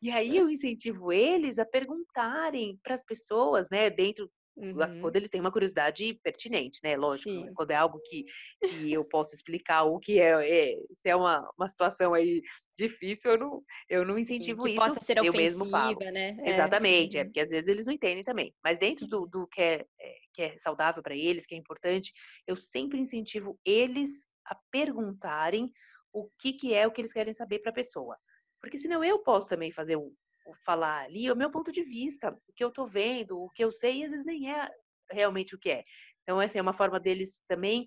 E 0.00 0.10
aí 0.10 0.34
eu 0.34 0.48
incentivo 0.48 1.12
eles 1.12 1.58
a 1.58 1.66
perguntarem 1.66 2.80
para 2.82 2.94
as 2.94 3.04
pessoas, 3.04 3.68
né, 3.68 3.90
dentro 3.90 4.30
Uhum. 4.58 5.02
quando 5.02 5.16
eles 5.16 5.28
têm 5.28 5.38
uma 5.38 5.52
curiosidade 5.52 6.18
pertinente, 6.22 6.80
né? 6.82 6.96
Lógico, 6.96 7.28
Sim. 7.28 7.52
quando 7.52 7.72
é 7.72 7.74
algo 7.74 8.00
que, 8.02 8.24
que 8.66 8.90
eu 8.90 9.04
posso 9.04 9.34
explicar 9.34 9.82
o 9.82 9.98
que 9.98 10.18
é, 10.18 10.30
é, 10.30 10.76
se 11.02 11.10
é 11.10 11.14
uma, 11.14 11.46
uma 11.58 11.68
situação 11.68 12.14
aí 12.14 12.40
difícil, 12.74 13.32
eu 13.32 13.38
não, 13.38 13.62
eu 13.86 14.04
não 14.06 14.18
incentivo 14.18 14.62
Sim, 14.62 14.68
que 14.68 14.74
isso. 14.76 14.86
Possa 14.86 15.00
ser 15.02 15.18
eu 15.18 15.30
mesmo 15.30 15.68
falo. 15.68 15.98
né? 16.10 16.38
Exatamente, 16.42 17.18
é. 17.18 17.20
é 17.20 17.24
porque 17.24 17.40
às 17.40 17.50
vezes 17.50 17.68
eles 17.68 17.84
não 17.84 17.92
entendem 17.92 18.24
também. 18.24 18.54
Mas 18.64 18.78
dentro 18.78 19.06
do, 19.06 19.26
do 19.26 19.46
que, 19.46 19.60
é, 19.60 19.86
é 20.00 20.14
que 20.32 20.40
é 20.40 20.56
saudável 20.56 21.02
para 21.02 21.14
eles, 21.14 21.44
que 21.44 21.54
é 21.54 21.58
importante, 21.58 22.14
eu 22.46 22.56
sempre 22.56 22.98
incentivo 22.98 23.60
eles 23.62 24.26
a 24.46 24.56
perguntarem 24.70 25.70
o 26.16 26.30
que, 26.38 26.54
que 26.54 26.72
é 26.72 26.86
o 26.86 26.90
que 26.90 27.02
eles 27.02 27.12
querem 27.12 27.34
saber 27.34 27.58
para 27.58 27.70
a 27.70 27.74
pessoa. 27.74 28.16
Porque 28.58 28.78
senão 28.78 29.04
eu 29.04 29.18
posso 29.18 29.48
também 29.50 29.70
fazer 29.70 29.96
o, 29.96 30.12
o, 30.46 30.54
falar 30.64 31.04
ali 31.04 31.30
o 31.30 31.36
meu 31.36 31.50
ponto 31.50 31.70
de 31.70 31.82
vista, 31.82 32.30
o 32.48 32.52
que 32.54 32.64
eu 32.64 32.68
estou 32.68 32.86
vendo, 32.86 33.38
o 33.38 33.50
que 33.50 33.62
eu 33.62 33.70
sei, 33.70 33.98
e 33.98 34.04
às 34.04 34.10
vezes 34.10 34.24
nem 34.24 34.50
é 34.50 34.66
realmente 35.10 35.54
o 35.54 35.58
que 35.58 35.70
é. 35.70 35.84
Então, 36.22 36.40
essa 36.40 36.58
é 36.58 36.62
uma 36.62 36.72
forma 36.72 36.98
deles 36.98 37.42
também 37.46 37.86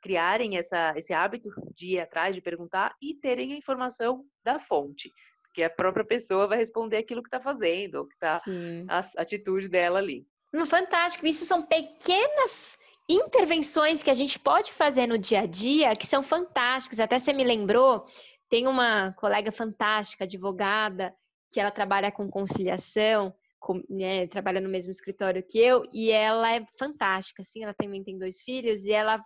criarem 0.00 0.56
essa, 0.56 0.94
esse 0.96 1.12
hábito 1.12 1.50
de 1.74 1.94
ir 1.94 2.00
atrás, 2.00 2.34
de 2.34 2.40
perguntar 2.40 2.96
e 3.00 3.14
terem 3.14 3.52
a 3.52 3.56
informação 3.56 4.24
da 4.42 4.58
fonte. 4.58 5.12
Porque 5.42 5.62
a 5.62 5.70
própria 5.70 6.04
pessoa 6.04 6.46
vai 6.46 6.56
responder 6.56 6.96
aquilo 6.96 7.22
que 7.22 7.28
está 7.28 7.40
fazendo, 7.40 7.96
ou 7.96 8.06
que 8.06 8.14
está 8.14 8.40
a 8.88 8.98
atitude 9.20 9.68
dela 9.68 9.98
ali. 9.98 10.26
Fantástico. 10.66 11.26
Isso 11.26 11.44
são 11.44 11.62
pequenas 11.66 12.78
intervenções 13.08 14.02
que 14.02 14.10
a 14.10 14.14
gente 14.14 14.38
pode 14.38 14.72
fazer 14.72 15.06
no 15.06 15.18
dia 15.18 15.40
a 15.40 15.46
dia 15.46 15.94
que 15.94 16.06
são 16.06 16.22
fantásticas. 16.22 16.98
Até 16.98 17.18
você 17.18 17.32
me 17.32 17.44
lembrou, 17.44 18.06
tem 18.48 18.66
uma 18.66 19.12
colega 19.12 19.52
fantástica, 19.52 20.24
advogada, 20.24 21.14
que 21.50 21.60
ela 21.60 21.70
trabalha 21.70 22.10
com 22.10 22.28
conciliação, 22.28 23.34
com, 23.58 23.82
né, 23.88 24.26
trabalha 24.26 24.60
no 24.60 24.68
mesmo 24.68 24.90
escritório 24.90 25.42
que 25.42 25.58
eu, 25.58 25.82
e 25.92 26.10
ela 26.10 26.54
é 26.54 26.64
fantástica, 26.78 27.42
assim, 27.42 27.62
ela 27.62 27.74
também 27.74 28.02
tem 28.02 28.18
dois 28.18 28.40
filhos, 28.42 28.84
e 28.84 28.92
ela, 28.92 29.22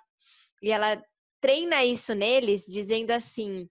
e 0.63 0.71
ela 0.71 1.03
treina 1.41 1.85
isso 1.85 2.15
neles, 2.15 2.65
dizendo 2.67 3.11
assim, 3.11 3.69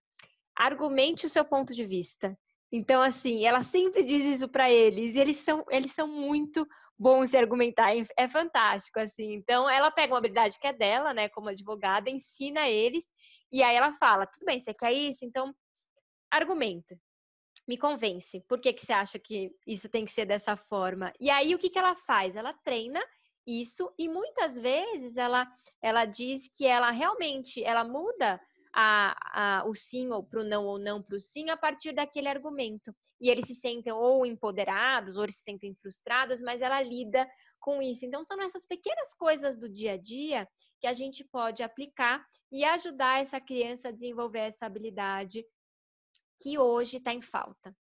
argumente 0.55 1.25
o 1.25 1.29
seu 1.29 1.45
ponto 1.45 1.73
de 1.73 1.85
vista. 1.85 2.37
Então, 2.71 3.01
assim, 3.01 3.45
ela 3.45 3.61
sempre 3.61 4.03
diz 4.03 4.25
isso 4.25 4.47
para 4.47 4.69
eles, 4.69 5.15
e 5.15 5.19
eles 5.19 5.37
são, 5.37 5.63
eles 5.69 5.93
são 5.93 6.07
muito 6.07 6.67
bom 6.99 7.25
se 7.25 7.37
argumentar, 7.37 7.93
é 8.17 8.27
fantástico, 8.27 8.99
assim. 8.99 9.33
Então, 9.33 9.69
ela 9.69 9.89
pega 9.89 10.13
uma 10.13 10.19
habilidade 10.19 10.59
que 10.59 10.67
é 10.67 10.73
dela, 10.73 11.13
né, 11.13 11.29
como 11.29 11.47
advogada, 11.47 12.09
ensina 12.09 12.67
eles, 12.67 13.05
e 13.51 13.63
aí 13.63 13.75
ela 13.75 13.93
fala, 13.93 14.27
tudo 14.27 14.45
bem, 14.45 14.59
você 14.59 14.73
quer 14.73 14.91
isso? 14.91 15.23
Então, 15.23 15.55
argumenta. 16.29 16.99
Me 17.67 17.77
convence. 17.77 18.43
Por 18.47 18.59
que, 18.59 18.73
que 18.73 18.85
você 18.85 18.93
acha 18.93 19.17
que 19.19 19.51
isso 19.65 19.87
tem 19.87 20.03
que 20.03 20.11
ser 20.11 20.25
dessa 20.25 20.57
forma? 20.57 21.13
E 21.19 21.29
aí, 21.29 21.55
o 21.55 21.59
que, 21.59 21.69
que 21.69 21.79
ela 21.79 21.95
faz? 21.95 22.35
Ela 22.35 22.51
treina 22.51 22.99
isso 23.47 23.91
e 23.97 24.07
muitas 24.09 24.57
vezes 24.57 25.17
ela, 25.17 25.47
ela 25.81 26.05
diz 26.05 26.47
que 26.47 26.65
ela 26.65 26.89
realmente, 26.91 27.63
ela 27.63 27.83
muda 27.83 28.41
a, 28.73 29.59
a, 29.59 29.67
o 29.67 29.73
sim 29.73 30.09
ou 30.11 30.23
para 30.23 30.41
o 30.41 30.43
não 30.43 30.65
ou 30.65 30.77
não 30.77 31.01
para 31.01 31.15
o 31.15 31.19
sim 31.19 31.49
a 31.49 31.57
partir 31.57 31.91
daquele 31.91 32.27
argumento. 32.27 32.95
E 33.19 33.29
eles 33.29 33.45
se 33.45 33.55
sentem 33.55 33.91
ou 33.91 34.25
empoderados 34.25 35.17
ou 35.17 35.23
eles 35.23 35.37
se 35.37 35.43
sentem 35.43 35.73
frustrados, 35.75 36.41
mas 36.41 36.61
ela 36.61 36.81
lida 36.81 37.27
com 37.59 37.81
isso. 37.81 38.05
Então, 38.05 38.23
são 38.23 38.41
essas 38.41 38.65
pequenas 38.65 39.13
coisas 39.13 39.57
do 39.57 39.69
dia 39.69 39.93
a 39.93 39.97
dia 39.97 40.47
que 40.79 40.87
a 40.87 40.93
gente 40.93 41.23
pode 41.25 41.61
aplicar 41.61 42.25
e 42.51 42.63
ajudar 42.63 43.21
essa 43.21 43.39
criança 43.39 43.89
a 43.89 43.91
desenvolver 43.91 44.39
essa 44.39 44.65
habilidade 44.65 45.45
que 46.41 46.57
hoje 46.57 46.97
está 46.97 47.13
em 47.13 47.21
falta. 47.21 47.75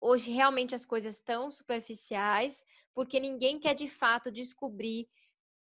Hoje, 0.00 0.30
realmente, 0.30 0.74
as 0.74 0.86
coisas 0.86 1.16
estão 1.16 1.50
superficiais, 1.50 2.62
porque 2.94 3.18
ninguém 3.18 3.58
quer 3.58 3.74
de 3.74 3.88
fato 3.88 4.30
descobrir 4.30 5.08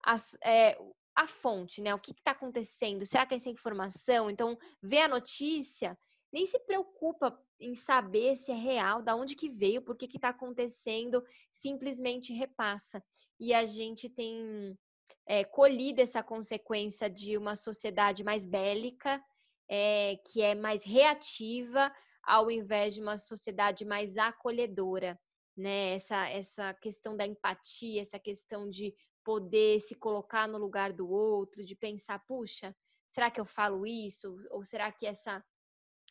as, 0.02 0.36
é, 0.42 0.78
a 1.14 1.26
fonte, 1.26 1.80
né? 1.80 1.94
O 1.94 1.98
que 1.98 2.12
está 2.12 2.32
acontecendo? 2.32 3.04
Será 3.04 3.26
que 3.26 3.34
é 3.34 3.36
essa 3.36 3.50
informação? 3.50 4.30
Então, 4.30 4.56
vê 4.82 5.00
a 5.00 5.08
notícia, 5.08 5.98
nem 6.32 6.46
se 6.46 6.58
preocupa 6.60 7.38
em 7.58 7.74
saber 7.74 8.36
se 8.36 8.50
é 8.50 8.54
real, 8.54 9.02
da 9.02 9.14
onde 9.14 9.34
que 9.34 9.50
veio, 9.50 9.82
por 9.82 9.96
que 9.96 10.06
está 10.06 10.30
acontecendo, 10.30 11.22
simplesmente 11.52 12.32
repassa. 12.32 13.02
E 13.38 13.52
a 13.52 13.66
gente 13.66 14.08
tem 14.08 14.76
é, 15.26 15.44
colhido 15.44 16.00
essa 16.00 16.22
consequência 16.22 17.10
de 17.10 17.36
uma 17.36 17.54
sociedade 17.54 18.24
mais 18.24 18.44
bélica, 18.44 19.22
é, 19.68 20.16
que 20.26 20.42
é 20.42 20.54
mais 20.54 20.82
reativa, 20.84 21.92
ao 22.22 22.50
invés 22.50 22.94
de 22.94 23.00
uma 23.00 23.16
sociedade 23.16 23.84
mais 23.84 24.16
acolhedora. 24.16 25.18
Né? 25.56 25.94
Essa, 25.94 26.28
essa 26.28 26.74
questão 26.74 27.16
da 27.16 27.26
empatia, 27.26 28.00
essa 28.00 28.18
questão 28.18 28.68
de 28.68 28.94
poder 29.24 29.80
se 29.80 29.94
colocar 29.94 30.48
no 30.48 30.58
lugar 30.58 30.92
do 30.92 31.08
outro, 31.08 31.64
de 31.64 31.74
pensar, 31.74 32.18
puxa, 32.26 32.74
será 33.06 33.30
que 33.30 33.40
eu 33.40 33.44
falo 33.44 33.86
isso? 33.86 34.36
Ou 34.50 34.64
será 34.64 34.90
que 34.90 35.06
essa, 35.06 35.44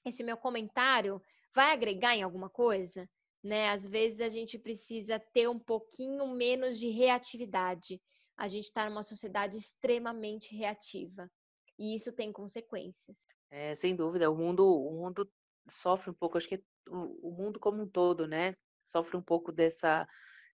esse 0.06 0.24
meu 0.24 0.38
comentário 0.38 1.22
vai 1.54 1.72
agregar 1.72 2.16
em 2.16 2.24
alguma 2.24 2.50
coisa? 2.50 3.10
Né? 3.44 3.70
Às 3.70 3.88
vezes 3.88 4.20
a 4.20 4.30
gente 4.30 4.60
precisa 4.60 5.20
ter 5.20 5.48
um 5.48 5.60
pouquinho 5.60 6.28
menos 6.28 6.78
de 6.78 6.90
reatividade. 6.90 8.02
A 8.38 8.48
gente 8.48 8.66
está 8.66 8.90
numa 8.90 9.04
sociedade 9.04 9.58
extremamente 9.58 10.56
reativa 10.56 11.30
e 11.78 11.96
isso 11.96 12.12
tem 12.12 12.32
consequências. 12.32 13.28
É, 13.50 13.74
sem 13.74 13.96
dúvida, 13.96 14.30
o 14.30 14.36
mundo, 14.36 14.66
o 14.66 14.92
mundo 14.92 15.32
sofre 15.70 16.10
um 16.10 16.14
pouco, 16.14 16.38
acho 16.38 16.48
que 16.48 16.56
é 16.56 16.62
o, 16.90 17.30
o 17.30 17.32
mundo 17.32 17.60
como 17.60 17.82
um 17.82 17.88
todo, 17.88 18.28
né? 18.28 18.56
Sofre 18.86 19.16
um 19.16 19.22
pouco 19.22 19.52
dessa 19.52 20.08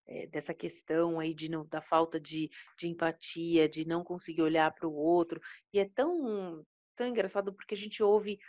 é, 0.07 0.27
dessa 0.27 0.53
questão 0.53 1.19
aí 1.19 1.33
de 1.33 1.49
não, 1.49 1.65
da 1.65 1.81
falta 1.81 2.19
de, 2.19 2.49
de 2.77 2.87
empatia, 2.87 3.67
de 3.67 3.85
não 3.85 4.03
conseguir 4.03 4.41
olhar 4.41 4.73
para 4.73 4.87
o 4.87 4.93
outro. 4.93 5.41
E 5.73 5.79
é 5.79 5.89
tão, 5.89 6.65
tão 6.95 7.07
engraçado 7.07 7.53
porque 7.53 7.73
a 7.73 7.77
gente 7.77 8.03
ouve 8.03 8.39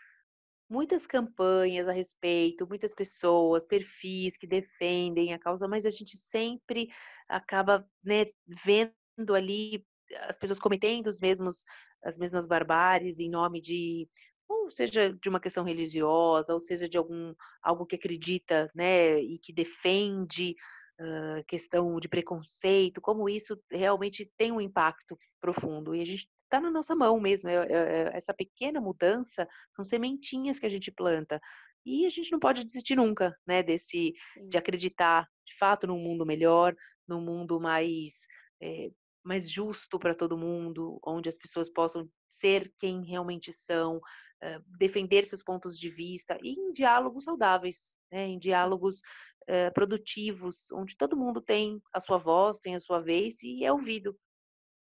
muitas 0.69 1.07
campanhas 1.07 1.89
a 1.89 1.93
respeito, 1.93 2.67
muitas 2.67 2.93
pessoas, 2.95 3.65
perfis 3.65 4.37
que 4.37 4.47
defendem 4.47 5.33
a 5.33 5.39
causa, 5.39 5.69
mas 5.69 5.87
a 5.87 5.91
gente 5.91 6.17
sempre 6.17 6.89
acaba 7.29 7.89
né, 8.03 8.27
vendo 8.65 9.35
ali 9.35 9.85
as 10.29 10.39
pessoas 10.39 10.59
cometendo 10.59 11.09
os 11.09 11.21
mesmos, 11.21 11.65
as 12.03 12.19
mesmas 12.19 12.47
barbáries 12.47 13.19
em 13.19 13.31
nome 13.31 13.61
de 13.61 14.09
ou 14.49 14.71
seja 14.71 15.13
de 15.13 15.29
uma 15.29 15.41
questão 15.41 15.65
religiosa, 15.65 16.55
ou 16.55 16.61
seja 16.61 16.89
de 16.89 16.97
algum 16.97 17.35
algo 17.61 17.85
que 17.85 17.97
acredita, 17.97 18.71
né, 18.75 19.21
e 19.21 19.39
que 19.39 19.53
defende 19.53 20.55
uh, 21.01 21.45
questão 21.47 21.99
de 22.01 22.09
preconceito, 22.09 23.01
como 23.01 23.29
isso 23.29 23.61
realmente 23.71 24.31
tem 24.37 24.53
um 24.53 24.61
impacto 24.61 25.19
profundo. 25.41 25.95
E 25.95 26.01
a 26.01 26.05
gente 26.05 26.29
está 26.45 26.61
na 26.61 26.71
nossa 26.71 26.95
mão 26.95 27.21
mesmo. 27.21 27.49
É, 27.49 27.55
é, 27.55 27.73
é, 27.73 28.11
essa 28.17 28.33
pequena 28.33 28.81
mudança 28.81 29.47
são 29.75 29.85
sementinhas 29.85 30.59
que 30.59 30.67
a 30.67 30.71
gente 30.71 30.91
planta. 30.91 31.41
E 31.85 32.05
a 32.05 32.11
gente 32.11 32.33
não 32.33 32.41
pode 32.41 32.65
desistir 32.65 32.97
nunca, 32.97 33.37
né, 33.47 33.63
desse, 33.63 34.13
de 34.49 34.59
acreditar 34.59 35.29
de 35.47 35.57
fato 35.57 35.87
num 35.87 35.99
mundo 35.99 36.27
melhor, 36.27 36.75
num 37.07 37.21
mundo 37.21 37.61
mais, 37.61 38.27
é, 38.61 38.91
mais 39.23 39.49
justo 39.49 39.99
para 39.99 40.15
todo 40.15 40.37
mundo, 40.37 40.99
onde 41.07 41.29
as 41.29 41.39
pessoas 41.39 41.71
possam 41.71 42.09
ser 42.29 42.73
quem 42.81 43.05
realmente 43.05 43.53
são, 43.53 44.01
uh, 44.43 44.63
defender 44.79 45.25
seus 45.25 45.43
pontos 45.43 45.79
de 45.79 45.89
vista 45.89 46.39
e 46.43 46.53
em 46.53 46.73
diálogos 46.73 47.25
saudáveis, 47.25 47.95
né, 48.11 48.27
em 48.27 48.39
diálogos 48.39 49.01
uh, 49.49 49.73
produtivos, 49.75 50.71
onde 50.73 50.97
todo 50.97 51.17
mundo 51.17 51.41
tem 51.41 51.81
a 51.93 52.01
sua 52.01 52.19
voz, 52.19 52.59
tem 52.59 52.75
a 52.75 52.81
sua 52.81 53.01
vez 53.01 53.43
e 53.43 53.65
é 53.65 53.73
ouvido. 53.73 54.17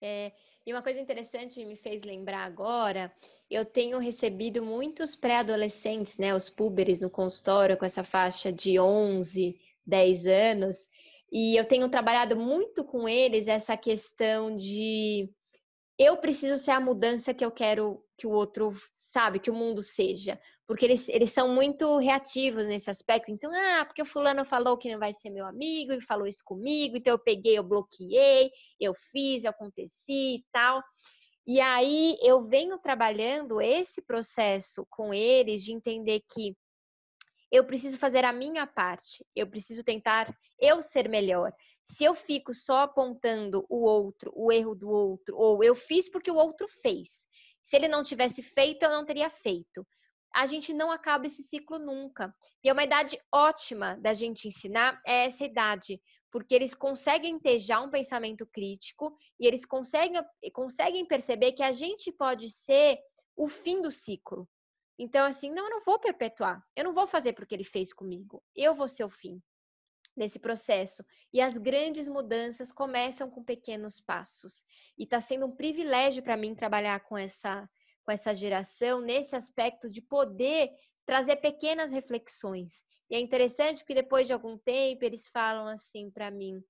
É, 0.01 0.31
e 0.65 0.73
uma 0.73 0.81
coisa 0.81 0.99
interessante 0.99 1.63
me 1.65 1.75
fez 1.75 2.03
lembrar 2.03 2.43
agora, 2.43 3.13
eu 3.49 3.63
tenho 3.63 3.99
recebido 3.99 4.63
muitos 4.63 5.15
pré-adolescentes, 5.15 6.17
né, 6.17 6.33
os 6.33 6.49
púberes 6.49 6.99
no 6.99 7.09
consultório 7.09 7.77
com 7.77 7.85
essa 7.85 8.03
faixa 8.03 8.51
de 8.51 8.79
11, 8.79 9.59
10 9.85 10.27
anos, 10.27 10.89
e 11.31 11.55
eu 11.59 11.65
tenho 11.65 11.89
trabalhado 11.89 12.35
muito 12.35 12.83
com 12.83 13.07
eles 13.09 13.47
essa 13.47 13.75
questão 13.75 14.55
de 14.55 15.29
eu 15.97 16.17
preciso 16.17 16.57
ser 16.57 16.71
a 16.71 16.79
mudança 16.79 17.33
que 17.33 17.43
eu 17.43 17.51
quero 17.51 18.04
que 18.17 18.25
o 18.27 18.31
outro 18.31 18.73
sabe, 18.91 19.39
que 19.39 19.51
o 19.51 19.55
mundo 19.55 19.81
seja. 19.81 20.39
Porque 20.67 20.85
eles, 20.85 21.07
eles 21.09 21.31
são 21.31 21.49
muito 21.49 21.97
reativos 21.97 22.65
nesse 22.65 22.89
aspecto. 22.89 23.31
Então, 23.31 23.51
ah, 23.53 23.85
porque 23.85 24.01
o 24.01 24.05
fulano 24.05 24.43
falou 24.43 24.77
que 24.77 24.91
não 24.91 24.99
vai 24.99 25.13
ser 25.13 25.29
meu 25.29 25.45
amigo 25.45 25.93
e 25.93 26.01
falou 26.01 26.25
isso 26.25 26.41
comigo, 26.43 26.97
então 26.97 27.13
eu 27.13 27.19
peguei, 27.19 27.57
eu 27.57 27.63
bloqueei, 27.63 28.49
eu 28.79 28.93
fiz, 29.11 29.43
eu 29.43 29.51
aconteci 29.51 30.37
e 30.37 30.45
tal. 30.51 30.81
E 31.47 31.61
aí 31.61 32.17
eu 32.21 32.41
venho 32.41 32.79
trabalhando 32.79 33.61
esse 33.61 34.01
processo 34.01 34.85
com 34.89 35.13
eles 35.13 35.63
de 35.63 35.73
entender 35.73 36.21
que 36.33 36.55
eu 37.51 37.63
preciso 37.63 37.99
fazer 37.99 38.25
a 38.25 38.33
minha 38.33 38.65
parte, 38.65 39.23
eu 39.35 39.47
preciso 39.47 39.83
tentar 39.83 40.35
eu 40.59 40.81
ser 40.81 41.07
melhor. 41.07 41.53
Se 41.85 42.03
eu 42.03 42.15
fico 42.15 42.51
só 42.51 42.79
apontando 42.79 43.63
o 43.69 43.85
outro, 43.85 44.31
o 44.35 44.51
erro 44.51 44.73
do 44.73 44.89
outro, 44.89 45.37
ou 45.37 45.63
eu 45.63 45.75
fiz 45.75 46.09
porque 46.09 46.31
o 46.31 46.35
outro 46.35 46.67
fez. 46.81 47.27
Se 47.65 47.75
ele 47.75 47.87
não 47.87 48.03
tivesse 48.03 48.43
feito, 48.43 48.83
eu 48.83 48.91
não 48.91 49.03
teria 49.03 49.27
feito. 49.27 49.85
A 50.35 50.45
gente 50.45 50.71
não 50.71 50.91
acaba 50.91 51.25
esse 51.25 51.41
ciclo 51.41 51.79
nunca. 51.79 52.31
E 52.63 52.69
é 52.69 52.73
uma 52.73 52.83
idade 52.83 53.19
ótima 53.33 53.97
da 53.99 54.13
gente 54.13 54.47
ensinar 54.47 55.01
é 55.03 55.25
essa 55.25 55.43
idade, 55.43 55.99
porque 56.31 56.53
eles 56.53 56.75
conseguem 56.75 57.39
ter 57.39 57.57
já 57.57 57.81
um 57.81 57.89
pensamento 57.89 58.45
crítico 58.45 59.17
e 59.39 59.47
eles 59.47 59.65
conseguem, 59.65 60.21
conseguem 60.53 61.07
perceber 61.07 61.53
que 61.53 61.63
a 61.63 61.71
gente 61.71 62.11
pode 62.11 62.51
ser 62.51 62.99
o 63.35 63.47
fim 63.47 63.81
do 63.81 63.89
ciclo. 63.89 64.47
Então, 64.99 65.25
assim, 65.25 65.49
não, 65.49 65.63
eu 65.63 65.71
não 65.71 65.81
vou 65.81 65.99
perpetuar. 65.99 66.63
Eu 66.75 66.83
não 66.83 66.93
vou 66.93 67.07
fazer 67.07 67.33
porque 67.33 67.55
ele 67.55 67.63
fez 67.63 67.91
comigo. 67.91 68.43
Eu 68.55 68.75
vou 68.75 68.87
ser 68.87 69.05
o 69.05 69.09
fim 69.09 69.41
nesse 70.15 70.39
processo. 70.39 71.03
E 71.33 71.41
as 71.41 71.57
grandes 71.57 72.07
mudanças 72.07 72.71
começam 72.71 73.29
com 73.29 73.43
pequenos 73.43 73.99
passos. 73.99 74.63
E 74.97 75.03
está 75.03 75.19
sendo 75.19 75.45
um 75.45 75.55
privilégio 75.55 76.23
para 76.23 76.37
mim 76.37 76.55
trabalhar 76.55 76.99
com 77.01 77.17
essa, 77.17 77.69
com 78.03 78.11
essa 78.11 78.33
geração 78.33 79.01
nesse 79.01 79.35
aspecto 79.35 79.89
de 79.89 80.01
poder 80.01 80.69
trazer 81.05 81.37
pequenas 81.37 81.91
reflexões. 81.91 82.83
E 83.09 83.15
é 83.15 83.19
interessante 83.19 83.79
porque 83.79 83.93
depois 83.93 84.27
de 84.27 84.33
algum 84.33 84.57
tempo 84.57 85.03
eles 85.03 85.27
falam 85.27 85.67
assim 85.67 86.09
para 86.09 86.31
mim: 86.31 86.63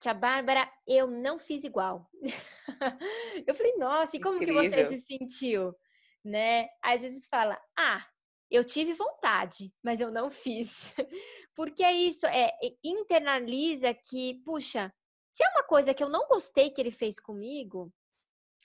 Tia 0.00 0.12
Bárbara, 0.12 0.70
eu 0.86 1.06
não 1.06 1.38
fiz 1.38 1.64
igual. 1.64 2.10
eu 3.46 3.54
falei, 3.54 3.76
nossa, 3.76 4.16
e 4.16 4.20
como 4.20 4.36
Incrível. 4.36 4.62
que 4.62 4.70
você 4.70 4.86
se 4.86 5.00
sentiu? 5.06 5.74
Né? 6.24 6.68
Às 6.82 7.00
vezes 7.00 7.26
fala, 7.28 7.56
ah, 7.78 8.04
eu 8.52 8.62
tive 8.64 8.92
vontade, 8.92 9.72
mas 9.82 10.00
eu 10.00 10.10
não 10.10 10.30
fiz. 10.30 10.94
Porque 11.56 11.82
é 11.82 11.92
isso, 11.92 12.26
é 12.26 12.52
internaliza 12.84 13.94
que, 13.94 14.42
puxa, 14.44 14.92
se 15.32 15.42
é 15.42 15.48
uma 15.48 15.62
coisa 15.62 15.94
que 15.94 16.04
eu 16.04 16.08
não 16.08 16.28
gostei 16.28 16.70
que 16.70 16.80
ele 16.80 16.90
fez 16.90 17.18
comigo, 17.18 17.92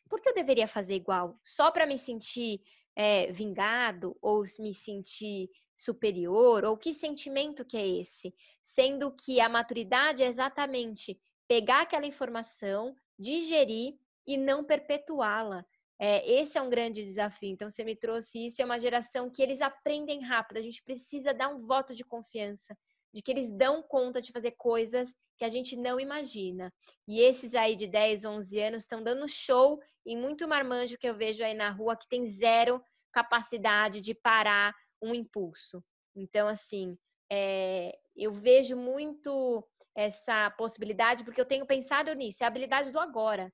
por 0.10 0.21
que 0.21 0.30
eu 0.30 0.34
deveria 0.34 0.67
fazer 0.67 0.95
igual? 0.95 1.39
Só 1.41 1.71
para 1.71 1.86
me 1.86 1.97
sentir 1.97 2.62
é, 2.95 3.32
vingado 3.32 4.17
ou 4.21 4.43
me 4.60 4.73
sentir 4.73 5.50
superior? 5.78 6.65
Ou 6.65 6.78
que 6.78 6.93
sentimento 6.93 7.63
que 7.63 7.78
é 7.78 7.88
esse? 7.88 8.36
Sendo 8.62 9.12
que 9.12 9.39
a 9.39 9.47
maturidade 9.47 10.23
é 10.23 10.28
exatamente 10.28 11.19
pegar 11.47 11.82
aquela 11.82 12.06
informação, 12.06 12.95
digerir 13.17 13.95
e 14.26 14.36
não 14.36 14.63
perpetuá-la. 14.63 15.65
É, 15.99 16.29
esse 16.31 16.57
é 16.57 16.62
um 16.62 16.69
grande 16.69 17.03
desafio. 17.03 17.49
Então, 17.49 17.69
você 17.69 17.83
me 17.83 17.95
trouxe 17.95 18.45
isso. 18.45 18.62
É 18.62 18.65
uma 18.65 18.79
geração 18.79 19.29
que 19.29 19.41
eles 19.41 19.62
aprendem 19.62 20.21
rápido. 20.21 20.57
A 20.57 20.62
gente 20.62 20.83
precisa 20.83 21.33
dar 21.33 21.49
um 21.49 21.65
voto 21.65 21.95
de 21.95 22.03
confiança, 22.03 22.77
de 23.13 23.21
que 23.21 23.31
eles 23.31 23.49
dão 23.49 23.81
conta 23.81 24.21
de 24.21 24.31
fazer 24.31 24.51
coisas 24.51 25.13
que 25.38 25.45
a 25.45 25.49
gente 25.49 25.75
não 25.75 25.99
imagina. 25.99 26.73
E 27.07 27.19
esses 27.19 27.55
aí 27.55 27.75
de 27.75 27.88
10, 27.88 28.25
11 28.25 28.60
anos 28.60 28.83
estão 28.83 29.03
dando 29.03 29.27
show 29.27 29.79
em 30.05 30.17
muito 30.17 30.47
marmanjo 30.47 30.97
que 30.97 31.07
eu 31.07 31.15
vejo 31.15 31.43
aí 31.43 31.53
na 31.53 31.69
rua 31.69 31.95
que 31.95 32.07
tem 32.07 32.25
zero 32.25 32.81
capacidade 33.12 34.01
de 34.01 34.13
parar 34.13 34.73
um 35.01 35.13
impulso. 35.13 35.83
Então, 36.15 36.47
assim, 36.47 36.97
é, 37.31 37.95
eu 38.15 38.31
vejo 38.31 38.75
muito 38.75 39.67
essa 39.95 40.49
possibilidade 40.51 41.23
porque 41.23 41.41
eu 41.41 41.45
tenho 41.45 41.65
pensado 41.65 42.13
nisso, 42.13 42.43
é 42.43 42.45
a 42.45 42.47
habilidade 42.47 42.91
do 42.91 42.99
agora 42.99 43.51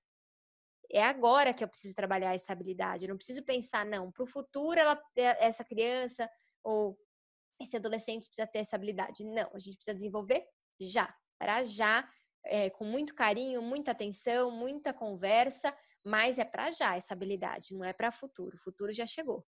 é 0.93 1.03
agora 1.03 1.53
que 1.53 1.63
eu 1.63 1.67
preciso 1.67 1.95
trabalhar 1.95 2.35
essa 2.35 2.53
habilidade. 2.53 3.05
Eu 3.05 3.09
não 3.09 3.17
preciso 3.17 3.43
pensar, 3.43 3.85
não, 3.85 4.11
para 4.11 4.23
o 4.23 4.27
futuro 4.27 4.79
ela, 4.79 5.01
é, 5.15 5.45
essa 5.45 5.63
criança 5.63 6.29
ou 6.63 6.97
esse 7.59 7.75
adolescente 7.75 8.27
precisa 8.27 8.47
ter 8.47 8.59
essa 8.59 8.75
habilidade. 8.75 9.23
Não, 9.23 9.49
a 9.53 9.59
gente 9.59 9.75
precisa 9.75 9.95
desenvolver 9.95 10.45
já, 10.79 11.13
para 11.39 11.63
já, 11.63 12.07
é, 12.45 12.69
com 12.69 12.85
muito 12.85 13.15
carinho, 13.15 13.61
muita 13.61 13.91
atenção, 13.91 14.51
muita 14.51 14.93
conversa, 14.93 15.75
mas 16.05 16.37
é 16.37 16.45
para 16.45 16.69
já 16.71 16.95
essa 16.95 17.13
habilidade, 17.13 17.73
não 17.73 17.83
é 17.83 17.93
para 17.93 18.11
futuro. 18.11 18.55
O 18.55 18.59
futuro 18.59 18.93
já 18.93 19.05
chegou. 19.05 19.45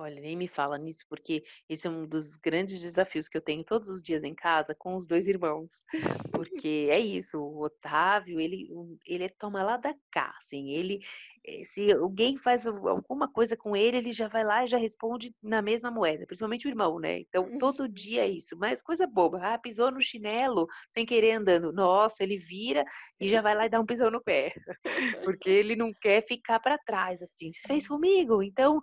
Olha, 0.00 0.20
nem 0.20 0.36
me 0.36 0.46
fala 0.46 0.78
nisso, 0.78 1.04
porque 1.08 1.42
esse 1.68 1.88
é 1.88 1.90
um 1.90 2.06
dos 2.06 2.36
grandes 2.36 2.80
desafios 2.80 3.28
que 3.28 3.36
eu 3.36 3.40
tenho 3.40 3.64
todos 3.64 3.88
os 3.88 4.00
dias 4.00 4.22
em 4.22 4.32
casa 4.32 4.72
com 4.72 4.94
os 4.94 5.08
dois 5.08 5.26
irmãos. 5.26 5.84
Porque 6.40 6.86
é 6.88 7.00
isso, 7.00 7.40
o 7.40 7.64
Otávio, 7.64 8.38
ele, 8.38 8.68
ele 9.04 9.24
é 9.24 9.28
toma 9.28 9.64
lá 9.64 9.76
da 9.76 9.92
cá, 10.12 10.32
assim, 10.38 10.70
ele, 10.70 11.00
eh, 11.44 11.64
se 11.64 11.90
alguém 11.90 12.36
faz 12.36 12.64
alguma 12.64 13.26
coisa 13.26 13.56
com 13.56 13.74
ele, 13.74 13.96
ele 13.96 14.12
já 14.12 14.28
vai 14.28 14.44
lá 14.44 14.62
e 14.62 14.68
já 14.68 14.78
responde 14.78 15.34
na 15.42 15.60
mesma 15.60 15.90
moeda, 15.90 16.24
principalmente 16.26 16.68
o 16.68 16.70
irmão, 16.70 17.00
né? 17.00 17.18
Então, 17.18 17.58
todo 17.58 17.88
dia 17.92 18.22
é 18.22 18.28
isso, 18.28 18.56
mas 18.56 18.80
coisa 18.80 19.04
boba, 19.04 19.40
ah, 19.42 19.58
pisou 19.58 19.90
no 19.90 20.00
chinelo 20.00 20.68
sem 20.92 21.04
querer 21.04 21.32
andando, 21.32 21.72
nossa, 21.72 22.22
ele 22.22 22.36
vira 22.36 22.84
e 23.18 23.28
já 23.28 23.40
vai 23.40 23.56
lá 23.56 23.66
e 23.66 23.68
dá 23.68 23.80
um 23.80 23.86
pisão 23.86 24.12
no 24.12 24.22
pé, 24.22 24.52
porque 25.24 25.50
ele 25.50 25.74
não 25.74 25.92
quer 25.92 26.24
ficar 26.24 26.60
para 26.60 26.78
trás, 26.78 27.20
assim, 27.20 27.50
você 27.50 27.66
fez 27.66 27.88
comigo, 27.88 28.44
então 28.44 28.80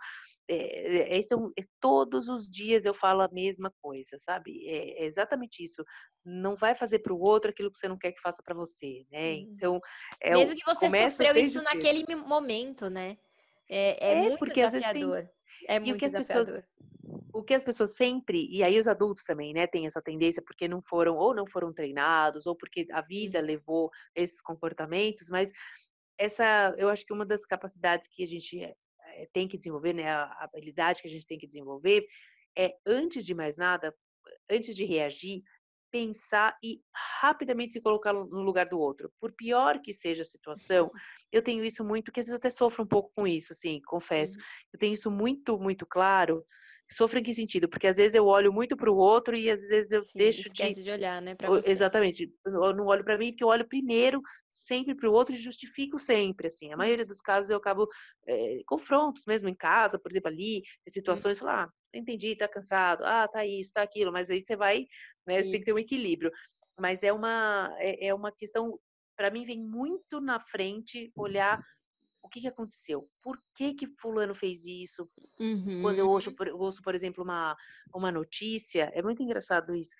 é, 0.47 1.17
é, 1.17 1.21
são, 1.23 1.51
é, 1.57 1.63
todos 1.79 2.27
os 2.27 2.47
dias 2.47 2.85
eu 2.85 2.93
falo 2.93 3.21
a 3.21 3.29
mesma 3.29 3.71
coisa, 3.81 4.17
sabe? 4.19 4.67
É, 4.67 5.03
é 5.03 5.05
exatamente 5.05 5.63
isso. 5.63 5.83
Não 6.23 6.55
vai 6.55 6.75
fazer 6.75 6.99
para 6.99 7.13
o 7.13 7.19
outro 7.19 7.49
aquilo 7.49 7.71
que 7.71 7.77
você 7.77 7.87
não 7.87 7.97
quer 7.97 8.11
que 8.11 8.21
faça 8.21 8.41
para 8.43 8.55
você, 8.55 9.05
né? 9.11 9.33
Uhum. 9.33 9.53
Então, 9.55 9.81
é 10.21 10.33
mesmo 10.33 10.55
que 10.55 10.65
você 10.65 10.89
sofreu 10.89 11.35
isso 11.37 11.63
naquele 11.63 12.03
momento, 12.15 12.89
né? 12.89 13.17
É, 13.69 14.11
é, 14.11 14.15
muito 14.15 14.37
porque 14.37 14.63
desafiador. 14.63 15.23
Tem... 15.23 15.29
É 15.67 15.79
muito 15.79 15.93
e 15.93 15.93
o 15.93 15.97
que 15.97 16.05
desafiador. 16.05 16.41
As 16.41 16.47
pessoas, 16.47 16.65
o 17.33 17.43
que 17.43 17.53
as 17.53 17.63
pessoas 17.63 17.95
sempre, 17.95 18.47
e 18.49 18.63
aí 18.63 18.79
os 18.79 18.87
adultos 18.87 19.23
também, 19.23 19.53
né, 19.53 19.67
têm 19.67 19.85
essa 19.85 20.01
tendência 20.01 20.43
porque 20.45 20.67
não 20.67 20.81
foram 20.81 21.15
ou 21.15 21.33
não 21.33 21.47
foram 21.47 21.73
treinados 21.73 22.45
ou 22.45 22.55
porque 22.55 22.87
a 22.91 23.01
vida 23.01 23.39
uhum. 23.39 23.45
levou 23.45 23.91
esses 24.15 24.41
comportamentos, 24.41 25.27
mas 25.29 25.49
essa, 26.17 26.73
eu 26.77 26.89
acho 26.89 27.05
que 27.05 27.13
uma 27.13 27.25
das 27.25 27.45
capacidades 27.45 28.07
que 28.07 28.23
a 28.23 28.27
gente 28.27 28.63
eh, 28.63 28.75
tem 29.33 29.47
que 29.47 29.57
desenvolver, 29.57 29.93
né, 29.93 30.09
a 30.09 30.43
habilidade 30.43 31.01
que 31.01 31.07
a 31.07 31.11
gente 31.11 31.25
tem 31.25 31.37
que 31.37 31.47
desenvolver, 31.47 32.05
é, 32.57 32.75
antes 32.85 33.25
de 33.25 33.33
mais 33.33 33.57
nada, 33.57 33.95
antes 34.49 34.75
de 34.75 34.85
reagir, 34.85 35.43
pensar 35.91 36.57
e 36.61 36.81
rapidamente 37.21 37.73
se 37.73 37.81
colocar 37.81 38.11
no 38.11 38.41
lugar 38.41 38.67
do 38.67 38.77
outro. 38.77 39.09
Por 39.19 39.31
pior 39.31 39.81
que 39.81 39.93
seja 39.93 40.23
a 40.23 40.25
situação, 40.25 40.91
eu 41.31 41.41
tenho 41.41 41.63
isso 41.63 41.83
muito, 41.85 42.11
que 42.11 42.19
às 42.19 42.25
vezes 42.25 42.37
até 42.37 42.49
sofro 42.49 42.83
um 42.83 42.87
pouco 42.87 43.11
com 43.15 43.25
isso, 43.25 43.53
assim, 43.53 43.81
confesso. 43.85 44.37
Eu 44.73 44.79
tenho 44.79 44.93
isso 44.93 45.09
muito, 45.09 45.57
muito 45.57 45.85
claro, 45.85 46.45
Sofro 46.91 47.19
em 47.19 47.23
que 47.23 47.33
sentido? 47.33 47.67
Porque 47.67 47.87
às 47.87 47.97
vezes 47.97 48.13
eu 48.13 48.25
olho 48.25 48.53
muito 48.53 48.77
para 48.77 48.91
o 48.91 48.95
outro 48.95 49.35
e 49.35 49.49
às 49.49 49.61
vezes 49.61 49.91
eu 49.91 50.01
Sim, 50.01 50.19
deixo 50.19 50.53
de... 50.53 50.83
de 50.83 50.91
olhar, 50.91 51.21
né, 51.21 51.33
para 51.33 51.49
você. 51.49 51.71
Exatamente. 51.71 52.31
Eu 52.45 52.73
não 52.73 52.85
olho 52.85 53.03
para 53.03 53.17
mim 53.17 53.31
porque 53.31 53.43
eu 53.43 53.47
olho 53.47 53.67
primeiro 53.67 54.21
sempre 54.51 54.95
para 54.95 55.09
o 55.09 55.13
outro 55.13 55.33
e 55.33 55.37
justifico 55.37 55.99
sempre, 55.99 56.47
assim. 56.47 56.71
A 56.71 56.77
maioria 56.77 57.05
dos 57.05 57.21
casos 57.21 57.49
eu 57.49 57.57
acabo 57.57 57.87
é, 58.27 58.61
confrontos 58.65 59.23
mesmo 59.25 59.49
em 59.49 59.55
casa, 59.55 59.99
por 59.99 60.11
exemplo, 60.11 60.29
ali, 60.29 60.63
em 60.87 60.91
situações, 60.91 61.39
falar, 61.39 61.65
ah, 61.65 61.69
entendi, 61.93 62.35
tá 62.35 62.47
cansado, 62.47 63.03
ah, 63.03 63.27
tá 63.27 63.45
isso, 63.45 63.73
tá 63.73 63.81
aquilo, 63.81 64.11
mas 64.11 64.29
aí 64.29 64.43
você 64.43 64.55
vai, 64.55 64.85
né, 65.27 65.43
você 65.43 65.51
tem 65.51 65.59
que 65.59 65.65
ter 65.65 65.73
um 65.73 65.79
equilíbrio. 65.79 66.31
Mas 66.79 67.03
é 67.03 67.11
uma, 67.11 67.73
é, 67.79 68.07
é 68.07 68.13
uma 68.13 68.31
questão, 68.31 68.79
para 69.17 69.31
mim 69.31 69.45
vem 69.45 69.59
muito 69.59 70.21
na 70.21 70.39
frente 70.39 71.11
olhar 71.15 71.59
o 72.25 72.29
que, 72.29 72.41
que 72.41 72.47
aconteceu? 72.47 73.07
Por 73.21 73.39
que 73.55 73.73
que 73.75 73.87
fulano 73.99 74.33
fez 74.33 74.65
isso? 74.65 75.07
Uhum. 75.39 75.81
Quando 75.81 75.99
eu 75.99 76.09
ouço, 76.09 76.35
por, 76.35 76.47
ouço, 76.49 76.81
por 76.81 76.95
exemplo, 76.95 77.23
uma, 77.23 77.55
uma 77.93 78.11
notícia, 78.11 78.91
é 78.93 79.01
muito 79.01 79.21
engraçado 79.21 79.75
isso. 79.75 79.91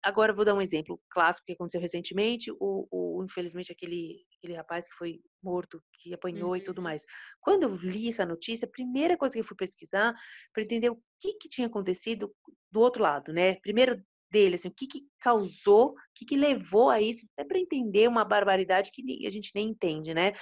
Agora 0.00 0.30
eu 0.30 0.36
vou 0.36 0.44
dar 0.44 0.54
um 0.54 0.62
exemplo 0.62 1.00
clássico 1.10 1.46
que 1.46 1.52
aconteceu 1.52 1.80
recentemente, 1.80 2.50
o, 2.52 2.86
o 2.90 3.24
infelizmente 3.24 3.72
aquele, 3.72 4.24
aquele 4.38 4.54
rapaz 4.54 4.88
que 4.88 4.94
foi 4.94 5.20
morto, 5.42 5.82
que 5.94 6.14
apanhou 6.14 6.50
uhum. 6.50 6.56
e 6.56 6.62
tudo 6.62 6.78
uhum. 6.78 6.84
mais. 6.84 7.04
Quando 7.40 7.64
eu 7.64 7.74
li 7.74 8.08
essa 8.08 8.24
notícia, 8.24 8.66
a 8.66 8.70
primeira 8.70 9.16
coisa 9.16 9.34
que 9.34 9.40
eu 9.40 9.44
fui 9.44 9.56
pesquisar 9.56 10.14
para 10.52 10.62
entender 10.62 10.90
o 10.90 11.02
que, 11.20 11.34
que 11.34 11.48
tinha 11.48 11.66
acontecido 11.66 12.32
do 12.70 12.80
outro 12.80 13.02
lado, 13.02 13.32
né? 13.32 13.56
Primeiro 13.56 14.00
dele, 14.30 14.54
assim, 14.54 14.68
o 14.68 14.74
que, 14.74 14.86
que 14.86 15.02
causou, 15.20 15.90
o 15.90 15.94
que, 16.14 16.24
que 16.24 16.36
levou 16.36 16.88
a 16.88 17.00
isso, 17.00 17.26
até 17.36 17.46
para 17.46 17.58
entender 17.58 18.08
uma 18.08 18.24
barbaridade 18.24 18.90
que 18.90 19.26
a 19.26 19.30
gente 19.30 19.50
nem 19.54 19.68
entende, 19.68 20.14
né? 20.14 20.32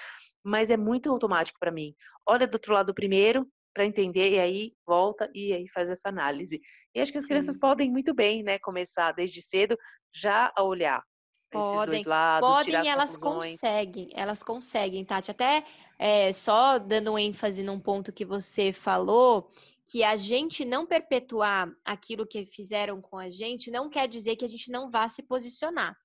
Mas 0.42 0.70
é 0.70 0.76
muito 0.76 1.10
automático 1.10 1.58
para 1.58 1.70
mim. 1.70 1.94
Olha 2.26 2.46
do 2.46 2.54
outro 2.54 2.74
lado 2.74 2.94
primeiro 2.94 3.46
para 3.74 3.84
entender 3.84 4.30
e 4.32 4.38
aí 4.38 4.72
volta 4.86 5.30
e 5.34 5.52
aí 5.52 5.68
faz 5.68 5.90
essa 5.90 6.08
análise. 6.08 6.60
E 6.94 7.00
acho 7.00 7.12
que 7.12 7.18
as 7.18 7.26
crianças 7.26 7.54
Sim. 7.54 7.60
podem 7.60 7.90
muito 7.90 8.12
bem, 8.12 8.42
né, 8.42 8.58
começar 8.58 9.12
desde 9.12 9.40
cedo 9.42 9.76
já 10.12 10.52
a 10.56 10.62
olhar 10.62 11.02
podem, 11.50 11.74
esses 11.74 11.86
dois 11.86 12.06
lados, 12.06 12.48
podem, 12.48 12.88
elas 12.88 13.16
conseguem, 13.16 14.10
elas 14.14 14.42
conseguem, 14.42 15.04
Tati. 15.04 15.30
Até 15.30 15.64
é, 15.98 16.32
só 16.32 16.78
dando 16.78 17.18
ênfase 17.18 17.62
num 17.62 17.80
ponto 17.80 18.12
que 18.12 18.24
você 18.24 18.72
falou, 18.72 19.50
que 19.90 20.04
a 20.04 20.16
gente 20.16 20.64
não 20.64 20.86
perpetuar 20.86 21.70
aquilo 21.84 22.26
que 22.26 22.46
fizeram 22.46 23.00
com 23.00 23.18
a 23.18 23.28
gente 23.28 23.70
não 23.70 23.90
quer 23.90 24.08
dizer 24.08 24.36
que 24.36 24.44
a 24.44 24.48
gente 24.48 24.70
não 24.70 24.90
vá 24.90 25.08
se 25.08 25.22
posicionar. 25.22 25.96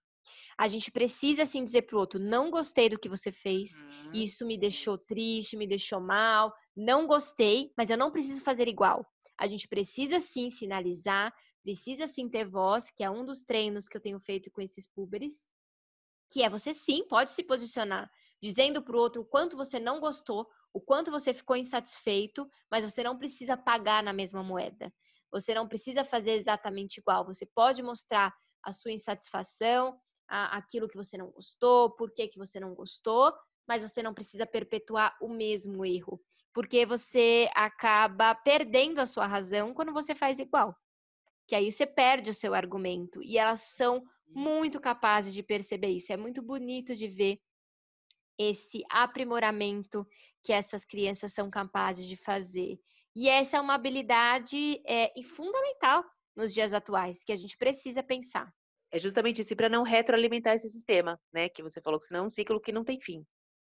A 0.58 0.68
gente 0.68 0.90
precisa 0.90 1.44
assim 1.44 1.64
dizer 1.64 1.84
pro 1.84 2.00
outro: 2.00 2.20
não 2.20 2.50
gostei 2.50 2.88
do 2.88 3.00
que 3.00 3.10
você 3.10 3.32
fez, 3.32 3.82
uhum. 3.82 4.12
isso 4.14 4.46
me 4.46 4.58
deixou 4.58 4.98
triste, 4.98 5.58
me 5.58 5.68
deixou 5.68 6.00
mal, 6.00 6.54
não 6.76 7.06
gostei, 7.06 7.72
mas 7.78 7.90
eu 7.90 7.98
não 7.98 8.12
preciso 8.12 8.42
fazer 8.42 8.68
igual. 8.68 9.06
A 9.38 9.48
gente 9.48 9.68
precisa 9.68 10.20
sim 10.20 10.50
sinalizar, 10.50 11.34
precisa 11.62 12.08
sim 12.08 12.30
ter 12.30 12.46
voz, 12.46 12.90
que 12.90 13.04
é 13.04 13.10
um 13.10 13.26
dos 13.26 13.44
treinos 13.44 13.88
que 13.88 13.98
eu 13.98 14.02
tenho 14.02 14.20
feito 14.20 14.50
com 14.50 14.62
esses 14.62 14.88
púberes, 14.88 15.46
que 16.32 16.42
é 16.42 16.50
você 16.50 16.74
sim 16.74 17.06
pode 17.08 17.32
se 17.32 17.44
posicionar, 17.44 18.10
dizendo 18.42 18.82
para 18.82 18.96
o 18.96 19.00
outro 19.00 19.22
o 19.24 19.26
quanto 19.26 19.58
você 19.58 19.80
não 19.80 20.00
gostou, 20.00 20.48
o 20.74 20.80
quanto 20.80 21.12
você 21.12 21.34
ficou 21.34 21.56
insatisfeito, 21.56 22.48
mas 22.72 22.84
você 22.86 23.04
não 23.04 23.18
precisa 23.18 23.58
pagar 23.58 24.04
na 24.04 24.14
mesma 24.14 24.44
moeda. 24.44 24.94
Você 25.32 25.54
não 25.54 25.68
precisa 25.68 26.04
fazer 26.04 26.32
exatamente 26.32 26.98
igual. 26.98 27.26
Você 27.26 27.46
pode 27.46 27.84
mostrar 27.84 28.34
a 28.64 28.72
sua 28.72 28.92
insatisfação, 28.92 30.00
a, 30.28 30.58
aquilo 30.58 30.88
que 30.88 30.98
você 30.98 31.18
não 31.18 31.30
gostou, 31.32 31.92
por 31.92 32.12
que, 32.12 32.28
que 32.28 32.38
você 32.38 32.60
não 32.60 32.74
gostou, 32.74 33.34
mas 33.68 33.82
você 33.82 34.02
não 34.04 34.14
precisa 34.14 34.46
perpetuar 34.46 35.16
o 35.22 35.28
mesmo 35.28 35.86
erro, 35.86 36.22
porque 36.54 36.86
você 36.86 37.50
acaba 37.56 38.34
perdendo 38.36 39.00
a 39.00 39.06
sua 39.06 39.26
razão 39.26 39.74
quando 39.74 39.94
você 39.94 40.14
faz 40.14 40.40
igual. 40.40 40.76
Que 41.48 41.56
aí 41.56 41.72
você 41.72 41.86
perde 41.86 42.30
o 42.30 42.34
seu 42.34 42.54
argumento. 42.54 43.22
E 43.22 43.38
elas 43.38 43.62
são 43.62 44.04
muito 44.28 44.80
capazes 44.80 45.34
de 45.34 45.44
perceber 45.44 45.90
isso. 45.90 46.12
É 46.12 46.18
muito 46.18 46.42
bonito 46.42 46.96
de 46.96 47.08
ver 47.08 47.40
esse 48.38 48.84
aprimoramento 48.90 50.08
que 50.44 50.52
essas 50.52 50.84
crianças 50.84 51.34
são 51.34 51.50
capazes 51.50 52.06
de 52.06 52.16
fazer. 52.16 52.80
E 53.16 53.30
essa 53.30 53.58
é 53.58 53.62
uma 53.62 53.76
habilidade 53.76 54.82
é, 54.86 55.12
fundamental 55.24 56.04
nos 56.36 56.54
dias 56.54 56.74
atuais, 56.74 57.24
que 57.24 57.32
a 57.32 57.36
gente 57.36 57.58
precisa 57.58 58.04
pensar. 58.04 58.54
É 58.96 59.00
justamente 59.00 59.42
isso, 59.42 59.54
para 59.58 59.68
não 59.68 59.84
retroalimentar 59.84 60.56
esse 60.56 60.70
sistema, 60.70 61.20
né? 61.34 61.50
Que 61.50 61.62
você 61.62 61.82
falou 61.82 62.00
que 62.00 62.08
senão 62.08 62.22
é 62.22 62.28
um 62.28 62.30
ciclo 62.30 62.62
que 62.62 62.72
não 62.72 62.86
tem 62.86 62.98
fim. 62.98 63.26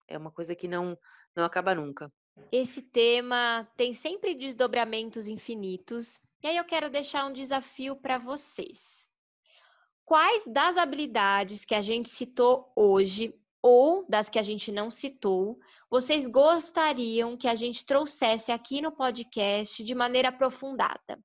É 0.07 0.17
uma 0.17 0.31
coisa 0.31 0.55
que 0.55 0.67
não, 0.67 0.97
não 1.35 1.45
acaba 1.45 1.75
nunca. 1.75 2.11
Esse 2.51 2.81
tema 2.81 3.69
tem 3.77 3.93
sempre 3.93 4.33
desdobramentos 4.33 5.27
infinitos. 5.27 6.19
E 6.41 6.47
aí 6.47 6.57
eu 6.57 6.65
quero 6.65 6.89
deixar 6.89 7.27
um 7.27 7.31
desafio 7.31 7.95
para 7.95 8.17
vocês. 8.17 9.07
Quais 10.03 10.43
das 10.47 10.75
habilidades 10.75 11.65
que 11.65 11.75
a 11.75 11.83
gente 11.83 12.09
citou 12.09 12.73
hoje 12.75 13.31
ou 13.61 14.03
das 14.09 14.27
que 14.27 14.39
a 14.39 14.41
gente 14.41 14.71
não 14.71 14.89
citou, 14.89 15.59
vocês 15.87 16.25
gostariam 16.27 17.37
que 17.37 17.47
a 17.47 17.53
gente 17.53 17.85
trouxesse 17.85 18.51
aqui 18.51 18.81
no 18.81 18.91
podcast 18.91 19.83
de 19.83 19.93
maneira 19.93 20.29
aprofundada? 20.29 21.19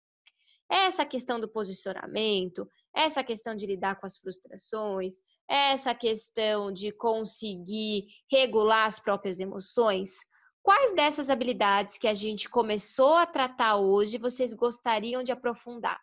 Essa 0.70 1.04
questão 1.04 1.38
do 1.38 1.48
posicionamento, 1.48 2.68
essa 2.94 3.22
questão 3.22 3.54
de 3.54 3.66
lidar 3.66 4.00
com 4.00 4.06
as 4.06 4.16
frustrações, 4.16 5.14
essa 5.48 5.94
questão 5.94 6.72
de 6.72 6.90
conseguir 6.92 8.06
regular 8.30 8.86
as 8.86 8.98
próprias 8.98 9.38
emoções. 9.38 10.16
Quais 10.62 10.94
dessas 10.94 11.30
habilidades 11.30 11.96
que 11.96 12.08
a 12.08 12.14
gente 12.14 12.48
começou 12.48 13.14
a 13.14 13.26
tratar 13.26 13.76
hoje 13.76 14.18
vocês 14.18 14.52
gostariam 14.52 15.22
de 15.22 15.30
aprofundar? 15.30 16.00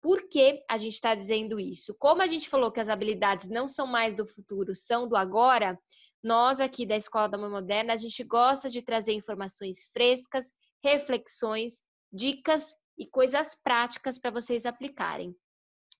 Por 0.00 0.28
que 0.28 0.64
a 0.70 0.78
gente 0.78 0.94
está 0.94 1.14
dizendo 1.14 1.60
isso? 1.60 1.94
Como 1.98 2.22
a 2.22 2.26
gente 2.26 2.48
falou 2.48 2.72
que 2.72 2.80
as 2.80 2.88
habilidades 2.88 3.50
não 3.50 3.68
são 3.68 3.86
mais 3.86 4.14
do 4.14 4.26
futuro, 4.26 4.74
são 4.74 5.06
do 5.06 5.14
agora, 5.14 5.78
nós 6.22 6.60
aqui 6.60 6.86
da 6.86 6.96
Escola 6.96 7.28
da 7.28 7.36
Mãe 7.36 7.50
Moderna, 7.50 7.92
a 7.92 7.96
gente 7.96 8.24
gosta 8.24 8.70
de 8.70 8.80
trazer 8.80 9.12
informações 9.12 9.84
frescas, 9.92 10.50
reflexões, 10.82 11.82
dicas 12.10 12.74
e 13.00 13.06
coisas 13.06 13.54
práticas 13.54 14.18
para 14.18 14.30
vocês 14.30 14.66
aplicarem. 14.66 15.34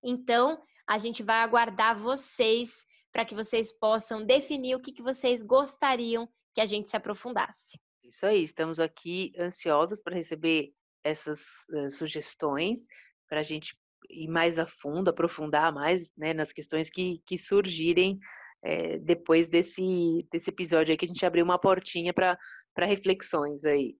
Então, 0.03 0.61
a 0.87 0.99
gente 0.99 1.23
vai 1.23 1.37
aguardar 1.37 1.97
vocês 1.97 2.85
para 3.11 3.25
que 3.25 3.33
vocês 3.33 3.71
possam 3.71 4.23
definir 4.23 4.75
o 4.75 4.79
que, 4.79 4.91
que 4.91 5.01
vocês 5.01 5.41
gostariam 5.41 6.29
que 6.53 6.61
a 6.61 6.65
gente 6.65 6.91
se 6.91 6.95
aprofundasse. 6.95 7.79
Isso 8.03 8.23
aí, 8.25 8.43
estamos 8.43 8.79
aqui 8.79 9.33
ansiosos 9.37 9.99
para 9.99 10.15
receber 10.15 10.73
essas 11.03 11.41
uh, 11.71 11.89
sugestões 11.89 12.79
para 13.27 13.39
a 13.39 13.43
gente 13.43 13.75
ir 14.09 14.27
mais 14.27 14.59
a 14.59 14.67
fundo, 14.67 15.09
aprofundar 15.09 15.73
mais 15.73 16.07
né, 16.15 16.33
nas 16.33 16.51
questões 16.51 16.89
que, 16.89 17.19
que 17.25 17.37
surgirem 17.37 18.19
é, 18.63 18.99
depois 18.99 19.47
desse, 19.47 20.27
desse 20.31 20.51
episódio 20.51 20.91
aí 20.91 20.97
que 20.97 21.05
a 21.05 21.07
gente 21.07 21.25
abriu 21.25 21.43
uma 21.43 21.57
portinha 21.57 22.13
para 22.13 22.37
reflexões 22.77 23.65
aí. 23.65 23.95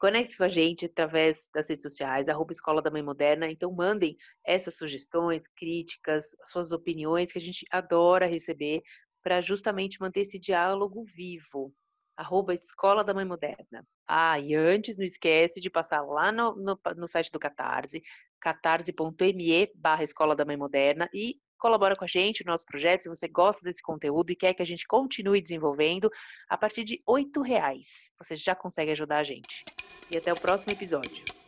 Conecte 0.00 0.38
com 0.38 0.44
a 0.44 0.48
gente 0.48 0.86
através 0.86 1.46
das 1.52 1.68
redes 1.68 1.82
sociais, 1.82 2.26
arroba 2.26 2.52
Escola 2.52 2.80
da 2.80 2.90
Mãe 2.90 3.02
Moderna. 3.02 3.50
Então, 3.50 3.70
mandem 3.70 4.16
essas 4.42 4.74
sugestões, 4.74 5.42
críticas, 5.46 6.34
suas 6.46 6.72
opiniões, 6.72 7.30
que 7.30 7.36
a 7.36 7.40
gente 7.40 7.66
adora 7.70 8.24
receber, 8.24 8.80
para 9.22 9.42
justamente 9.42 10.00
manter 10.00 10.22
esse 10.22 10.38
diálogo 10.38 11.04
vivo. 11.04 11.70
Arroba 12.16 12.54
Escola 12.54 13.04
da 13.04 13.12
Mãe 13.12 13.26
Moderna. 13.26 13.86
Ah, 14.08 14.40
e 14.40 14.54
antes, 14.54 14.96
não 14.96 15.04
esquece 15.04 15.60
de 15.60 15.68
passar 15.68 16.00
lá 16.00 16.32
no, 16.32 16.56
no, 16.56 16.80
no 16.96 17.06
site 17.06 17.30
do 17.30 17.38
Catarse, 17.38 18.02
catarse.me 18.40 19.70
barra 19.74 20.02
Escola 20.02 20.34
da 20.34 20.46
Mãe 20.46 20.56
Moderna 20.56 21.10
e 21.12 21.38
colabora 21.60 21.94
com 21.94 22.04
a 22.04 22.08
gente 22.08 22.44
no 22.44 22.50
nosso 22.50 22.66
projeto, 22.66 23.02
se 23.02 23.08
você 23.08 23.28
gosta 23.28 23.62
desse 23.62 23.82
conteúdo 23.82 24.32
e 24.32 24.36
quer 24.36 24.54
que 24.54 24.62
a 24.62 24.66
gente 24.66 24.86
continue 24.86 25.40
desenvolvendo, 25.40 26.10
a 26.48 26.56
partir 26.56 26.82
de 26.82 27.00
R$ 27.06 27.42
reais 27.44 28.10
você 28.18 28.34
já 28.34 28.54
consegue 28.54 28.90
ajudar 28.90 29.18
a 29.18 29.24
gente. 29.24 29.64
E 30.10 30.16
até 30.16 30.32
o 30.32 30.40
próximo 30.40 30.72
episódio. 30.72 31.39